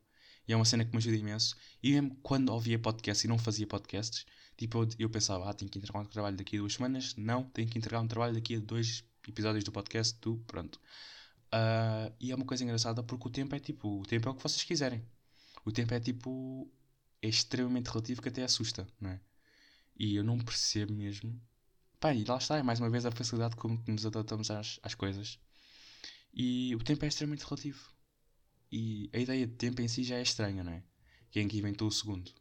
E 0.48 0.53
é 0.53 0.55
uma 0.55 0.65
cena 0.65 0.84
que 0.84 0.91
me 0.91 0.98
ajuda 0.98 1.15
imenso. 1.15 1.55
E 1.82 1.91
mesmo 1.91 2.15
quando 2.22 2.50
ouvia 2.50 2.77
podcast 2.77 3.25
e 3.25 3.29
não 3.29 3.38
fazia 3.38 3.65
podcasts, 3.65 4.25
tipo, 4.58 4.88
eu, 5.00 5.10
pensava, 5.10 5.50
ah, 5.50 5.54
tenho 5.54 5.70
que 5.70 5.78
entregar 5.78 6.00
um 6.00 6.06
trabalho 6.06 6.38
daqui 6.38 6.58
a 6.58 6.60
duas 6.60 6.74
semanas. 6.74 7.16
Não, 7.16 7.44
tenho 7.44 7.68
que 7.68 7.78
entregar 7.78 8.02
um 8.02 8.08
trabalho 8.08 8.34
daqui 8.34 8.56
a 8.56 8.60
dois 8.60 9.04
episódios 9.28 9.64
do 9.64 9.72
podcast, 9.72 10.18
tu, 10.20 10.44
pronto. 10.48 10.80
Uh, 11.54 12.14
e 12.20 12.32
é 12.32 12.36
uma 12.36 12.46
coisa 12.46 12.64
engraçada 12.64 13.04
porque 13.04 13.28
o 13.28 13.32
tempo 13.32 13.56
é 13.56 13.60
tipo, 13.60 14.02
o 14.02 14.06
tempo 14.06 14.28
é 14.28 14.32
o 14.32 14.36
que 14.36 14.44
vocês 14.44 14.64
quiserem. 14.64 15.06
O 15.66 15.72
tempo 15.72 15.94
é 15.94 16.00
tipo, 16.00 16.70
é 17.22 17.28
extremamente 17.28 17.88
relativo 17.88 18.22
que 18.22 18.30
até 18.30 18.44
assusta, 18.44 18.88
não 19.00 19.12
é? 19.12 19.20
E 19.98 20.16
eu 20.16 20.24
não 20.24 20.40
percebo 20.40 20.94
mesmo. 20.94 21.40
Pá, 22.00 22.14
e 22.14 22.24
lá 22.26 22.38
está, 22.38 22.58
é 22.58 22.64
mais 22.64 22.80
uma 22.80 22.90
vez 22.90 23.06
a 23.06 23.12
facilidade 23.12 23.56
com 23.56 23.78
que 23.78 23.92
nos 23.92 24.06
adaptamos 24.06 24.52
às, 24.52 24.80
às 24.84 24.96
coisas. 24.96 25.40
E 26.34 26.76
o 26.76 26.80
tempo 26.80 27.06
é 27.06 27.08
extremamente 27.08 27.46
relativo. 27.46 27.94
E 28.72 29.10
a 29.14 29.20
ideia 29.20 29.46
de 29.48 29.54
tempo 29.54 29.82
em 29.82 29.88
si 29.88 30.04
já 30.04 30.18
é 30.18 30.22
estranha, 30.22 30.64
não 30.64 30.72
é? 30.72 30.84
Quem 31.32 31.46
é 31.46 31.50
que 31.50 31.58
inventou 31.58 31.88
o 31.88 31.92
segundo? 31.92 32.32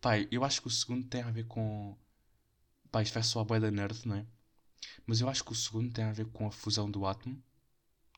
Pai, 0.00 0.28
eu 0.30 0.44
acho 0.44 0.60
que 0.62 0.68
o 0.68 0.70
segundo 0.70 1.06
tem 1.06 1.22
a 1.22 1.30
ver 1.30 1.44
com. 1.46 1.96
Pá, 2.90 3.02
isto 3.02 3.14
vai 3.14 3.22
só 3.22 3.40
a 3.40 3.44
boia 3.44 3.60
da 3.60 3.70
nerd, 3.70 4.06
não 4.06 4.16
é? 4.16 4.26
Mas 5.06 5.20
eu 5.20 5.28
acho 5.28 5.44
que 5.44 5.52
o 5.52 5.54
segundo 5.54 5.92
tem 5.92 6.04
a 6.04 6.12
ver 6.12 6.26
com 6.28 6.46
a 6.48 6.52
fusão 6.52 6.90
do 6.90 7.06
átomo 7.06 7.42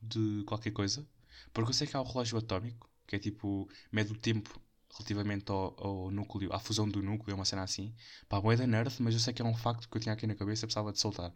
de 0.02 0.44
qualquer 0.46 0.72
coisa. 0.72 1.06
Porque 1.52 1.70
eu 1.70 1.74
sei 1.74 1.87
que 1.87 1.96
há 1.96 2.00
o 2.00 2.04
relógio 2.04 2.38
atómico, 2.38 2.90
que 3.06 3.16
é 3.16 3.18
tipo, 3.18 3.68
mede 3.92 4.12
o 4.12 4.16
tempo 4.18 4.61
relativamente 4.92 5.50
ao, 5.50 5.74
ao 5.78 6.11
núcleo, 6.11 6.52
à 6.54 6.59
fusão 6.61 6.88
do 6.88 7.02
núcleo, 7.02 7.33
é 7.33 7.37
uma 7.37 7.44
cena 7.46 7.62
assim. 7.64 7.94
Pá, 8.28 8.40
boia 8.40 8.59
da 8.59 8.66
nerd, 8.66 8.94
mas 9.00 9.14
eu 9.14 9.20
sei 9.20 9.33
que 9.35 9.42
é 9.42 9.44
um 9.44 9.54
facto 9.56 9.88
que 9.88 9.96
eu 9.96 10.00
tinha 10.00 10.14
aqui 10.14 10.26
na 10.26 10.35
cabeça 10.35 10.66
precisava 10.66 10.92
de 10.92 11.00
soltar. 11.00 11.33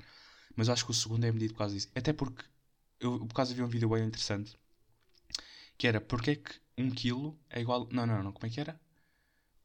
Mas 0.57 0.69
eu 0.69 0.75
acho 0.75 0.85
que 0.87 0.91
o 0.93 0.95
segundo 0.95 1.25
é 1.25 1.33
medido 1.33 1.55
quase 1.55 1.79
isso. 1.79 1.89
Até 1.95 2.13
porque 2.13 2.45
eu 3.01 3.27
por 3.27 3.35
causa 3.35 3.55
vi 3.55 3.63
um 3.63 3.69
vídeo 3.69 3.89
bem 3.91 4.05
interessante 4.07 4.57
que 5.79 5.87
era 5.87 6.01
porque 6.01 6.31
é 6.33 6.37
que 6.37 6.53
um 6.79 6.91
quilo 6.91 7.39
é 7.51 7.61
igual. 7.61 7.89
Não, 7.91 8.07
não, 8.07 8.23
não, 8.23 8.33
como 8.33 8.47
é 8.47 8.51
que 8.51 8.61
era? 8.61 8.79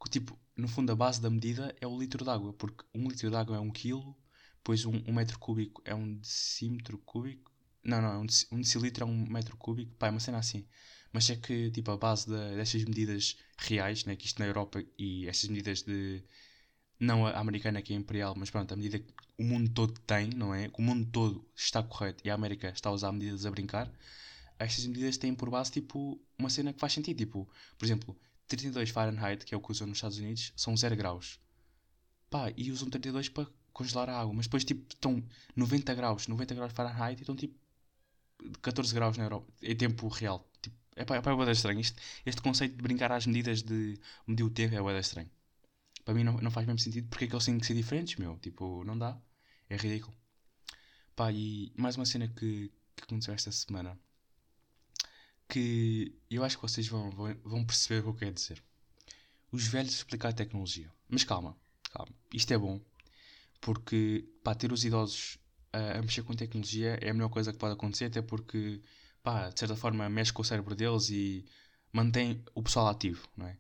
Tipo, 0.10 0.38
no 0.56 0.68
fundo 0.68 0.92
a 0.92 0.96
base 0.96 1.22
da 1.22 1.30
medida 1.30 1.76
é 1.80 1.88
o 1.88 1.98
litro 1.98 2.24
d'água, 2.26 2.54
porque 2.54 2.84
um 2.94 3.08
litro 3.08 3.30
d'água 3.32 3.58
é 3.58 3.60
um 3.60 3.72
quilo, 3.72 4.16
depois 4.58 4.86
um, 4.86 5.02
um, 5.08 5.14
metro 5.14 5.40
cúbico 5.40 5.82
é 5.86 5.96
um 5.96 6.16
decímetro 6.16 6.98
cúbico. 7.00 7.52
Não, 7.84 8.02
não, 8.02 8.22
um, 8.22 8.28
um 8.52 8.62
decilitro 8.62 9.04
é 9.04 9.08
um 9.08 9.26
metro 9.28 9.58
cúbico, 9.58 9.92
pá, 9.96 10.08
é 10.08 10.12
uma 10.12 10.20
cena 10.20 10.38
assim. 10.38 10.68
Mas 11.12 11.30
é 11.30 11.36
que, 11.36 11.72
tipo, 11.72 11.92
a 11.92 11.98
base 11.98 12.28
de, 12.28 12.56
destas 12.56 12.84
medidas 12.86 13.38
reais, 13.58 14.06
né, 14.06 14.16
que 14.16 14.26
isto 14.28 14.40
na 14.40 14.46
Europa 14.46 14.84
e 14.98 15.28
estas 15.28 15.50
medidas 15.50 15.82
de. 15.82 16.24
Não 17.00 17.26
a 17.26 17.40
americana 17.40 17.82
que 17.82 17.94
é 17.94 17.96
imperial, 17.96 18.36
mas 18.38 18.52
pronto, 18.52 18.72
a 18.72 18.78
medida 18.78 19.00
que 19.00 19.12
o 19.38 19.44
mundo 19.44 19.72
todo 19.72 20.00
tem, 20.02 20.30
não 20.30 20.54
é? 20.54 20.70
O 20.78 20.82
mundo 20.84 21.10
todo 21.12 21.44
está 21.56 21.82
correto 21.82 22.22
e 22.26 22.30
a 22.30 22.36
América 22.36 22.70
está 22.70 22.90
a 22.90 22.94
usar 22.94 23.12
medidas 23.12 23.46
a 23.46 23.52
brincar. 23.52 23.92
Estas 24.60 24.86
medidas 24.86 25.18
têm 25.18 25.34
por 25.34 25.50
base, 25.50 25.72
tipo, 25.72 26.22
uma 26.38 26.50
cena 26.50 26.72
que 26.72 26.80
faz 26.80 26.94
sentido. 26.94 27.18
Tipo, 27.18 27.50
por 27.78 27.86
exemplo, 27.86 28.16
32 28.52 28.90
Fahrenheit, 28.90 29.46
que 29.46 29.54
é 29.56 29.58
o 29.58 29.62
que 29.62 29.72
usam 29.72 29.88
nos 29.88 29.98
Estados 29.98 30.18
Unidos, 30.18 30.52
são 30.56 30.76
0 30.76 30.96
graus. 30.96 31.40
Pá, 32.30 32.52
e 32.58 32.72
usam 32.72 32.90
32 32.90 33.30
para 33.30 33.48
congelar 33.74 34.10
a 34.10 34.20
água. 34.20 34.34
Mas 34.34 34.46
depois, 34.46 34.66
tipo, 34.66 34.86
estão 34.94 35.24
90 35.56 35.94
graus, 35.96 36.28
90 36.28 36.56
graus 36.56 36.74
Fahrenheit 36.74 37.20
e 37.20 37.24
estão, 37.24 37.36
tipo, 37.36 37.56
14 38.62 38.94
graus 38.94 39.18
na 39.18 39.24
Europa. 39.26 39.52
Em 39.62 39.76
tempo 39.76 40.08
real. 40.10 40.46
Tipo, 40.62 40.76
é 40.96 41.06
pá, 41.06 41.16
é 41.16 41.22
pá, 41.22 41.32
é 41.32 41.52
estranho. 41.52 41.80
Este, 41.80 41.98
este 42.26 42.42
conceito 42.42 42.76
de 42.76 42.82
brincar 42.82 43.12
às 43.12 43.26
medidas 43.26 43.62
de 43.64 44.00
medir 44.28 44.44
o 44.44 44.50
tempo 44.50 44.76
é 44.76 44.82
bem 44.82 45.00
estranho. 45.00 45.30
Para 46.04 46.14
mim 46.14 46.24
não, 46.24 46.34
não 46.38 46.52
faz 46.52 46.66
mesmo 46.66 46.80
sentido 46.80 47.08
porque 47.10 47.26
é 47.26 47.28
que 47.28 47.36
eles 47.36 47.46
têm 47.46 47.60
que 47.60 47.66
ser 47.66 47.76
diferentes, 47.76 48.16
meu. 48.18 48.38
Tipo, 48.40 48.84
não 48.84 48.98
dá. 48.98 49.18
É 49.70 49.78
ridículo. 49.78 50.16
Pá, 51.16 51.32
e 51.32 51.72
mais 51.78 51.96
uma 51.96 52.06
cena 52.06 52.28
que, 52.28 52.72
que 52.96 53.04
aconteceu 53.04 53.34
esta 53.34 53.52
semana. 53.52 53.98
Que 55.52 56.16
eu 56.30 56.46
acho 56.46 56.56
que 56.56 56.62
vocês 56.62 56.88
vão, 56.88 57.12
vão, 57.44 57.66
perceber 57.66 58.00
o 58.00 58.04
que 58.04 58.10
eu 58.10 58.14
quero 58.14 58.34
dizer. 58.34 58.64
Os 59.52 59.68
velhos 59.68 59.94
explicar 59.94 60.30
a 60.30 60.34
tecnologia. 60.34 60.90
Mas 61.10 61.26
calma, 61.26 61.58
calma. 61.92 62.16
Isto 62.34 62.54
é 62.54 62.58
bom. 62.58 62.80
Porque, 63.60 64.26
pá, 64.42 64.56
ter 64.56 64.72
os 64.72 64.86
idosos 64.86 65.38
a, 65.74 66.00
a 66.00 66.02
mexer 66.02 66.24
com 66.24 66.34
tecnologia 66.34 66.98
é 67.02 67.10
a 67.10 67.14
melhor 67.14 67.28
coisa 67.28 67.52
que 67.52 67.60
pode 67.60 67.74
acontecer. 67.74 68.06
Até 68.06 68.22
porque, 68.22 68.82
pá, 69.22 69.50
de 69.50 69.60
certa 69.60 69.76
forma 69.76 70.08
mexe 70.08 70.32
com 70.32 70.42
o 70.42 70.46
cérebro 70.46 70.74
deles 70.74 71.10
e 71.10 71.44
mantém 71.92 72.42
o 72.56 72.64
pessoal 72.64 72.88
ativo, 72.88 73.28
não 73.36 73.46
é? 73.46 73.58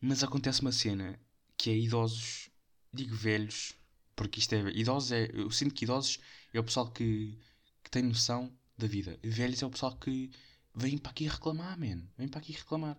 Mas 0.00 0.24
acontece 0.24 0.62
uma 0.62 0.72
cena 0.72 1.16
que 1.56 1.70
é 1.70 1.78
idosos, 1.78 2.50
digo 2.92 3.14
velhos, 3.14 3.76
porque 4.16 4.40
isto 4.40 4.52
é. 4.52 4.68
Idosos 4.72 5.12
é. 5.12 5.30
Eu 5.32 5.48
sinto 5.52 5.76
que 5.76 5.84
idosos 5.84 6.18
é 6.52 6.58
o 6.58 6.64
pessoal 6.64 6.90
que, 6.90 7.38
que 7.84 7.90
tem 7.90 8.02
noção 8.02 8.52
da 8.76 8.88
vida. 8.88 9.16
Velhos 9.22 9.62
é 9.62 9.66
o 9.66 9.70
pessoal 9.70 9.96
que 9.96 10.28
vem 10.74 10.98
para 10.98 11.10
aqui 11.10 11.26
reclamar, 11.26 11.78
man. 11.78 12.02
Vem 12.16 12.28
para 12.28 12.40
aqui 12.40 12.52
reclamar. 12.52 12.98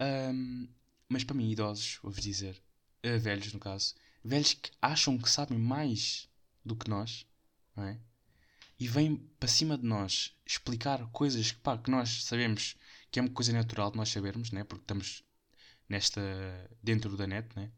Um, 0.00 0.68
mas 1.08 1.24
para 1.24 1.36
mim, 1.36 1.50
idosos, 1.50 1.98
vou-vos 2.02 2.22
dizer, 2.22 2.62
uh, 3.04 3.18
velhos 3.18 3.52
no 3.52 3.60
caso, 3.60 3.94
velhos 4.24 4.54
que 4.54 4.70
acham 4.80 5.18
que 5.18 5.30
sabem 5.30 5.58
mais 5.58 6.28
do 6.64 6.74
que 6.76 6.88
nós, 6.88 7.26
não 7.76 7.84
é? 7.84 7.98
E 8.78 8.88
vêm 8.88 9.16
para 9.38 9.48
cima 9.48 9.78
de 9.78 9.84
nós 9.84 10.34
explicar 10.44 11.06
coisas 11.12 11.52
que, 11.52 11.58
pá, 11.58 11.78
que 11.78 11.90
nós 11.90 12.24
sabemos 12.24 12.76
que 13.10 13.18
é 13.18 13.22
uma 13.22 13.30
coisa 13.30 13.52
natural 13.52 13.90
de 13.90 13.96
nós 13.96 14.08
sabermos, 14.08 14.50
né? 14.50 14.64
porque 14.64 14.82
estamos 14.82 15.22
nesta 15.88 16.20
dentro 16.82 17.16
da 17.16 17.26
net, 17.26 17.48
né? 17.54 17.70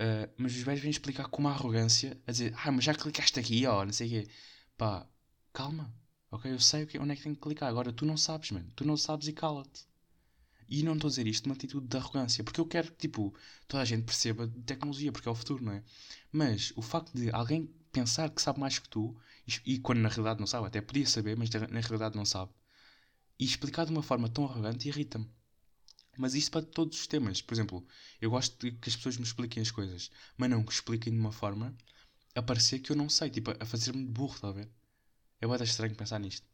Uh, 0.00 0.32
mas 0.36 0.56
os 0.56 0.62
velhos 0.62 0.80
vêm 0.80 0.90
explicar 0.90 1.28
com 1.28 1.40
uma 1.40 1.52
arrogância 1.52 2.18
a 2.26 2.32
dizer: 2.32 2.54
Ah, 2.56 2.72
mas 2.72 2.84
já 2.84 2.94
clicaste 2.94 3.38
aqui, 3.38 3.66
ó, 3.66 3.84
não 3.84 3.92
sei 3.92 4.06
o 4.06 4.10
quê. 4.10 4.30
Pá, 4.76 5.06
calma, 5.52 5.94
ok? 6.30 6.52
Eu 6.52 6.58
sei 6.60 6.86
onde 6.98 7.12
é 7.12 7.16
que 7.16 7.22
tenho 7.22 7.34
que 7.34 7.40
clicar. 7.40 7.68
Agora 7.68 7.92
tu 7.92 8.04
não 8.06 8.16
sabes, 8.16 8.50
mano. 8.50 8.70
Tu 8.76 8.84
não 8.84 8.96
sabes 8.96 9.28
e 9.28 9.32
cala-te. 9.32 9.86
E 10.68 10.82
não 10.82 10.94
estou 10.94 11.08
a 11.08 11.10
dizer 11.10 11.26
isto 11.26 11.46
numa 11.48 11.56
atitude 11.56 11.86
de 11.88 11.96
arrogância, 11.96 12.44
porque 12.44 12.60
eu 12.60 12.66
quero 12.66 12.92
que, 12.92 12.98
tipo, 12.98 13.34
toda 13.66 13.82
a 13.82 13.84
gente 13.84 14.04
perceba 14.04 14.46
de 14.46 14.62
tecnologia, 14.62 15.10
porque 15.12 15.28
é 15.28 15.32
o 15.32 15.34
futuro, 15.34 15.64
não 15.64 15.72
é? 15.72 15.82
Mas 16.32 16.72
o 16.76 16.82
facto 16.82 17.12
de 17.12 17.30
alguém 17.30 17.66
pensar 17.92 18.30
que 18.30 18.40
sabe 18.40 18.60
mais 18.60 18.78
que 18.78 18.88
tu, 18.88 19.16
e, 19.46 19.74
e 19.74 19.78
quando 19.80 19.98
na 19.98 20.08
realidade 20.08 20.38
não 20.38 20.46
sabe, 20.46 20.66
até 20.68 20.80
podia 20.80 21.06
saber, 21.06 21.36
mas 21.36 21.50
na 21.50 21.80
realidade 21.80 22.16
não 22.16 22.24
sabe, 22.24 22.52
e 23.38 23.44
explicar 23.44 23.84
de 23.84 23.90
uma 23.92 24.02
forma 24.02 24.28
tão 24.28 24.44
arrogante 24.44 24.88
irrita-me. 24.88 25.28
Mas 26.16 26.34
isto 26.34 26.52
para 26.52 26.62
todos 26.64 27.00
os 27.00 27.06
temas. 27.08 27.42
Por 27.42 27.54
exemplo, 27.54 27.84
eu 28.20 28.30
gosto 28.30 28.56
de 28.60 28.72
que 28.78 28.88
as 28.88 28.96
pessoas 28.96 29.16
me 29.16 29.24
expliquem 29.24 29.62
as 29.62 29.70
coisas, 29.72 30.10
mas 30.36 30.50
não 30.50 30.62
que 30.62 30.72
expliquem 30.72 31.12
de 31.12 31.18
uma 31.18 31.32
forma 31.32 31.76
a 32.34 32.42
parecer 32.42 32.78
que 32.80 32.92
eu 32.92 32.96
não 32.96 33.08
sei, 33.08 33.30
tipo, 33.30 33.50
a 33.58 33.66
fazer-me 33.66 34.04
de 34.04 34.12
burro, 34.12 34.34
está 34.34 34.48
a 34.48 34.52
ver? 34.52 34.70
É 35.40 35.46
bem 35.46 35.62
estranho 35.62 35.94
pensar 35.96 36.18
nisto. 36.18 36.46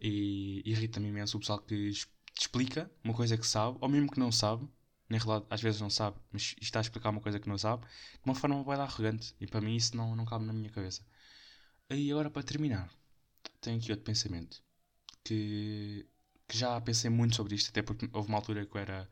E 0.00 0.62
irrita-me 0.64 1.08
imenso 1.08 1.36
o 1.36 1.40
pessoal 1.40 1.58
que 1.58 1.90
explica 2.38 2.90
uma 3.02 3.14
coisa 3.14 3.36
que 3.36 3.46
sabe, 3.46 3.78
ou 3.80 3.88
mesmo 3.88 4.10
que 4.10 4.18
não 4.18 4.30
sabe, 4.30 4.68
na 5.08 5.18
realidade 5.18 5.46
às 5.50 5.60
vezes 5.62 5.80
não 5.80 5.90
sabe, 5.90 6.18
mas 6.32 6.54
está 6.60 6.80
a 6.80 6.82
explicar 6.82 7.10
uma 7.10 7.20
coisa 7.20 7.40
que 7.40 7.48
não 7.48 7.58
sabe, 7.58 7.84
de 7.84 8.20
uma 8.24 8.34
forma 8.34 8.62
bem 8.64 8.74
arrogante. 8.74 9.34
E 9.40 9.46
para 9.46 9.60
mim 9.60 9.76
isso 9.76 9.96
não, 9.96 10.14
não 10.16 10.24
cabe 10.24 10.44
na 10.44 10.52
minha 10.52 10.70
cabeça. 10.70 11.04
E 11.90 12.10
agora 12.12 12.30
para 12.30 12.42
terminar, 12.42 12.90
tenho 13.60 13.78
aqui 13.78 13.90
outro 13.90 14.04
pensamento. 14.04 14.62
Que, 15.24 16.06
que 16.48 16.58
já 16.58 16.80
pensei 16.80 17.10
muito 17.10 17.36
sobre 17.36 17.54
isto, 17.56 17.70
até 17.70 17.82
porque 17.82 18.08
houve 18.12 18.28
uma 18.28 18.38
altura 18.38 18.66
que 18.66 18.76
eu 18.76 18.80
era. 18.80 19.10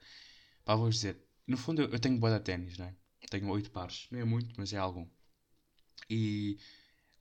Pá, 0.65 0.75
vou 0.77 0.91
dizer, 0.91 1.19
no 1.47 1.57
fundo 1.57 1.83
eu, 1.83 1.91
eu 1.91 2.01
tenho 2.01 2.19
boa 2.19 2.39
de 2.39 2.45
ténis, 2.45 2.79
né? 2.79 2.95
Tenho 3.31 3.49
oito 3.51 3.71
pares. 3.71 4.09
Não 4.11 4.21
é 4.21 4.25
muito, 4.25 4.55
mas 4.59 4.73
é 4.73 4.79
algum. 4.79 5.09
E 6.09 6.59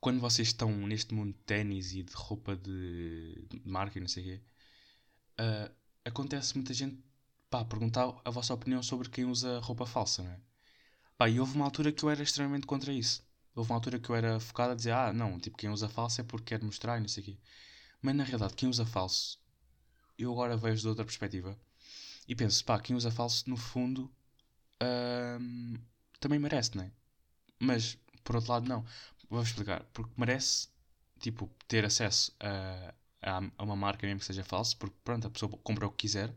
quando 0.03 0.19
vocês 0.19 0.49
estão 0.49 0.69
neste 0.85 1.13
mundo 1.13 1.31
de 1.31 1.39
ténis 1.45 1.93
e 1.93 2.03
de 2.03 2.11
roupa 2.13 2.57
de, 2.57 3.47
de 3.49 3.61
marca 3.63 3.97
e 3.97 4.01
não 4.01 4.07
sei 4.09 4.21
o 4.21 4.25
quê, 4.25 4.41
uh, 5.39 5.75
acontece 6.03 6.55
muita 6.55 6.73
gente 6.73 7.01
pá, 7.49 7.63
perguntar 7.63 8.13
a 8.25 8.29
vossa 8.29 8.53
opinião 8.53 8.83
sobre 8.83 9.07
quem 9.07 9.23
usa 9.23 9.61
roupa 9.61 9.85
falsa, 9.85 10.21
não 10.21 10.31
é? 10.31 10.39
Pá, 11.17 11.29
e 11.29 11.39
houve 11.39 11.55
uma 11.55 11.63
altura 11.63 11.89
que 11.93 12.03
eu 12.03 12.09
era 12.09 12.21
extremamente 12.21 12.67
contra 12.67 12.91
isso. 12.91 13.25
Houve 13.55 13.71
uma 13.71 13.77
altura 13.77 13.97
que 13.97 14.09
eu 14.09 14.15
era 14.15 14.41
focado 14.41 14.73
a 14.73 14.75
dizer, 14.75 14.91
ah, 14.91 15.13
não, 15.13 15.39
tipo, 15.39 15.57
quem 15.57 15.69
usa 15.69 15.87
falso 15.87 16.19
é 16.19 16.23
porque 16.25 16.53
quer 16.53 16.61
mostrar 16.61 16.97
e 16.97 17.01
não 17.01 17.07
sei 17.07 17.23
o 17.23 17.25
quê. 17.27 17.37
Mas 18.01 18.13
na 18.13 18.25
realidade, 18.25 18.55
quem 18.55 18.67
usa 18.67 18.85
falso, 18.85 19.39
eu 20.17 20.33
agora 20.33 20.57
vejo 20.57 20.81
de 20.81 20.87
outra 20.89 21.05
perspectiva 21.05 21.57
e 22.27 22.35
penso, 22.35 22.65
pá, 22.65 22.77
quem 22.77 22.93
usa 22.93 23.09
falso, 23.09 23.49
no 23.49 23.55
fundo, 23.55 24.11
hum, 25.39 25.77
também 26.19 26.39
merece, 26.39 26.75
não 26.75 26.83
é? 26.83 26.91
Mas, 27.57 27.97
por 28.21 28.35
outro 28.35 28.51
lado, 28.51 28.67
não. 28.67 28.83
Vou 29.33 29.41
explicar. 29.41 29.83
Porque 29.93 30.13
merece, 30.15 30.67
tipo, 31.19 31.49
ter 31.67 31.83
acesso 31.83 32.31
a, 32.39 32.93
a, 33.57 33.63
uma 33.63 33.75
marca 33.75 34.05
mesmo 34.05 34.19
que 34.19 34.25
seja 34.27 34.43
falso, 34.43 34.77
porque, 34.77 34.95
pronto, 35.03 35.25
a 35.25 35.29
pessoa 35.31 35.51
compra 35.63 35.87
o 35.87 35.89
que 35.89 36.03
quiser, 36.07 36.31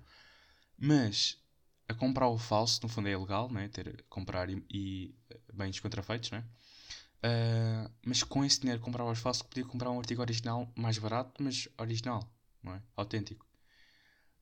mas 0.78 1.38
a 1.86 1.92
comprar 1.92 2.26
o 2.28 2.38
falso, 2.38 2.80
no 2.82 2.88
fundo, 2.88 3.08
é 3.08 3.12
ilegal, 3.12 3.50
né? 3.52 3.68
Ter, 3.68 4.02
comprar 4.08 4.48
e, 4.48 4.64
e 4.70 5.14
bens 5.52 5.78
contrafeitos, 5.78 6.30
né? 6.30 6.42
Uh, 7.18 7.90
mas 8.02 8.22
com 8.22 8.42
esse 8.42 8.60
dinheiro 8.60 8.80
comprava 8.80 9.10
os 9.10 9.18
falsos 9.18 9.42
podia 9.42 9.64
comprar 9.66 9.90
um 9.90 9.98
artigo 9.98 10.22
original 10.22 10.72
mais 10.74 10.96
barato, 10.96 11.42
mas 11.42 11.68
original, 11.76 12.26
não 12.62 12.76
é? 12.76 12.82
Autêntico. 12.96 13.46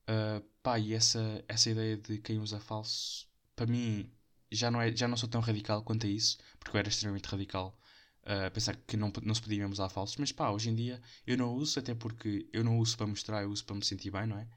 Uh, 0.08 0.40
pá, 0.62 0.78
e 0.78 0.94
essa, 0.94 1.44
essa 1.48 1.70
ideia 1.70 1.96
de 1.96 2.18
quem 2.18 2.38
usa 2.38 2.60
falso, 2.60 3.26
para 3.56 3.66
mim, 3.66 4.08
já 4.52 4.70
não, 4.70 4.80
é, 4.80 4.94
já 4.94 5.08
não 5.08 5.16
sou 5.16 5.28
tão 5.28 5.40
radical 5.40 5.82
quanto 5.82 6.06
a 6.06 6.08
isso, 6.08 6.38
porque 6.60 6.76
eu 6.76 6.78
era 6.78 6.88
extremamente 6.88 7.26
radical 7.26 7.76
pensar 8.52 8.76
que 8.86 8.96
não, 8.96 9.12
não 9.22 9.34
se 9.34 9.42
podia 9.42 9.58
mesmo 9.58 9.72
usar 9.72 9.88
falsos, 9.88 10.16
mas 10.16 10.32
pá, 10.32 10.50
hoje 10.50 10.70
em 10.70 10.74
dia 10.74 11.00
eu 11.26 11.36
não 11.36 11.54
uso, 11.54 11.78
até 11.78 11.94
porque 11.94 12.48
eu 12.52 12.64
não 12.64 12.78
uso 12.78 12.96
para 12.96 13.06
mostrar, 13.06 13.42
eu 13.42 13.50
uso 13.50 13.64
para 13.64 13.76
me 13.76 13.84
sentir 13.84 14.10
bem, 14.10 14.26
não 14.26 14.38
é? 14.38 14.48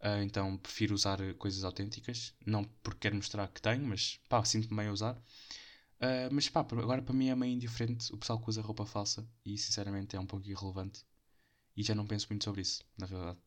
Uh, 0.00 0.22
então 0.22 0.56
prefiro 0.56 0.94
usar 0.94 1.18
coisas 1.34 1.62
autênticas, 1.62 2.34
não 2.46 2.64
porque 2.82 3.00
quero 3.00 3.16
mostrar 3.16 3.46
que 3.48 3.60
tenho, 3.60 3.84
mas 3.86 4.18
pá, 4.28 4.42
sinto-me 4.44 4.76
bem 4.76 4.88
a 4.88 4.92
usar. 4.92 5.14
Uh, 5.14 6.32
mas 6.32 6.48
pá, 6.48 6.60
agora 6.60 7.02
para 7.02 7.14
mim 7.14 7.28
é 7.28 7.36
meio 7.36 7.52
indiferente 7.52 8.10
o 8.12 8.16
pessoal 8.16 8.40
que 8.40 8.48
usa 8.48 8.62
roupa 8.62 8.86
falsa 8.86 9.28
e 9.44 9.58
sinceramente 9.58 10.16
é 10.16 10.20
um 10.20 10.26
pouco 10.26 10.48
irrelevante. 10.48 11.04
E 11.76 11.82
já 11.82 11.94
não 11.94 12.06
penso 12.06 12.26
muito 12.30 12.44
sobre 12.44 12.62
isso, 12.62 12.82
na 12.96 13.06
verdade. 13.06 13.38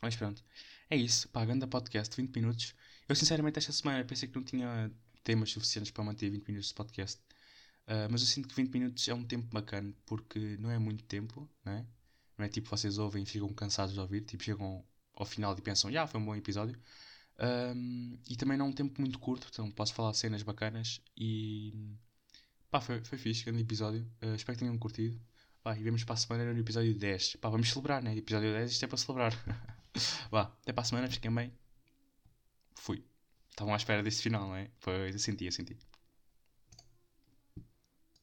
Mas 0.00 0.16
pronto, 0.16 0.42
é 0.90 0.96
isso. 0.96 1.28
Pá, 1.28 1.44
ganda 1.44 1.66
podcast, 1.66 2.16
20 2.16 2.34
minutos. 2.34 2.74
Eu 3.08 3.14
sinceramente 3.14 3.58
esta 3.58 3.72
semana 3.72 4.04
pensei 4.04 4.28
que 4.28 4.36
não 4.36 4.44
tinha 4.44 4.90
temas 5.22 5.50
suficientes 5.52 5.90
para 5.90 6.04
manter 6.04 6.30
20 6.30 6.48
minutos 6.48 6.68
de 6.68 6.74
podcast. 6.74 7.20
Uh, 7.86 8.10
mas 8.10 8.20
eu 8.20 8.26
sinto 8.26 8.48
que 8.48 8.54
20 8.54 8.72
minutos 8.72 9.08
é 9.08 9.14
um 9.14 9.24
tempo 9.24 9.46
bacana 9.52 9.94
porque 10.06 10.56
não 10.58 10.70
é 10.70 10.78
muito 10.78 11.04
tempo, 11.04 11.48
não 11.64 11.72
é? 11.72 11.86
Não 12.36 12.44
é 12.44 12.48
tipo 12.48 12.68
vocês 12.68 12.98
ouvem 12.98 13.22
e 13.22 13.26
ficam 13.26 13.48
cansados 13.54 13.94
de 13.94 14.00
ouvir, 14.00 14.22
tipo 14.22 14.42
chegam 14.42 14.84
ao 15.14 15.24
final 15.24 15.56
e 15.56 15.62
pensam, 15.62 15.90
já, 15.90 16.00
yeah, 16.00 16.10
foi 16.10 16.20
um 16.20 16.24
bom 16.24 16.34
episódio. 16.34 16.78
Um, 17.38 18.18
e 18.28 18.36
também 18.36 18.56
não 18.56 18.66
é 18.66 18.68
um 18.68 18.72
tempo 18.72 19.00
muito 19.00 19.18
curto, 19.18 19.48
então 19.50 19.70
posso 19.70 19.94
falar 19.94 20.14
cenas 20.14 20.42
bacanas 20.42 21.02
e 21.16 21.74
pá, 22.70 22.80
foi, 22.80 23.02
foi 23.04 23.18
fixe, 23.18 23.44
grande 23.44 23.62
episódio. 23.62 24.02
Uh, 24.22 24.34
espero 24.34 24.58
que 24.58 24.64
tenham 24.64 24.78
curtido. 24.78 25.20
Pá, 25.62 25.76
e 25.76 25.82
vemos 25.82 26.04
para 26.04 26.14
a 26.14 26.16
semana 26.16 26.52
no 26.52 26.60
episódio 26.60 26.94
10. 26.94 27.36
Pá, 27.36 27.48
vamos 27.48 27.70
celebrar, 27.70 28.02
né? 28.02 28.16
Episódio 28.16 28.52
10, 28.52 28.70
isto 28.72 28.84
é 28.84 28.88
para 28.88 28.98
celebrar. 28.98 29.32
Vá, 30.30 30.42
até 30.62 30.72
para 30.72 30.82
a 30.82 30.84
semana, 30.84 31.10
fiquem 31.10 31.34
bem. 31.34 31.52
Fui. 32.74 33.04
Estavam 33.50 33.74
à 33.74 33.76
espera 33.76 34.02
desse 34.02 34.22
final, 34.22 34.48
não 34.48 34.56
é? 34.56 34.70
Pois, 34.80 35.14
eu 35.14 35.18
senti, 35.18 35.46
eu 35.46 35.52
senti. 35.52 35.76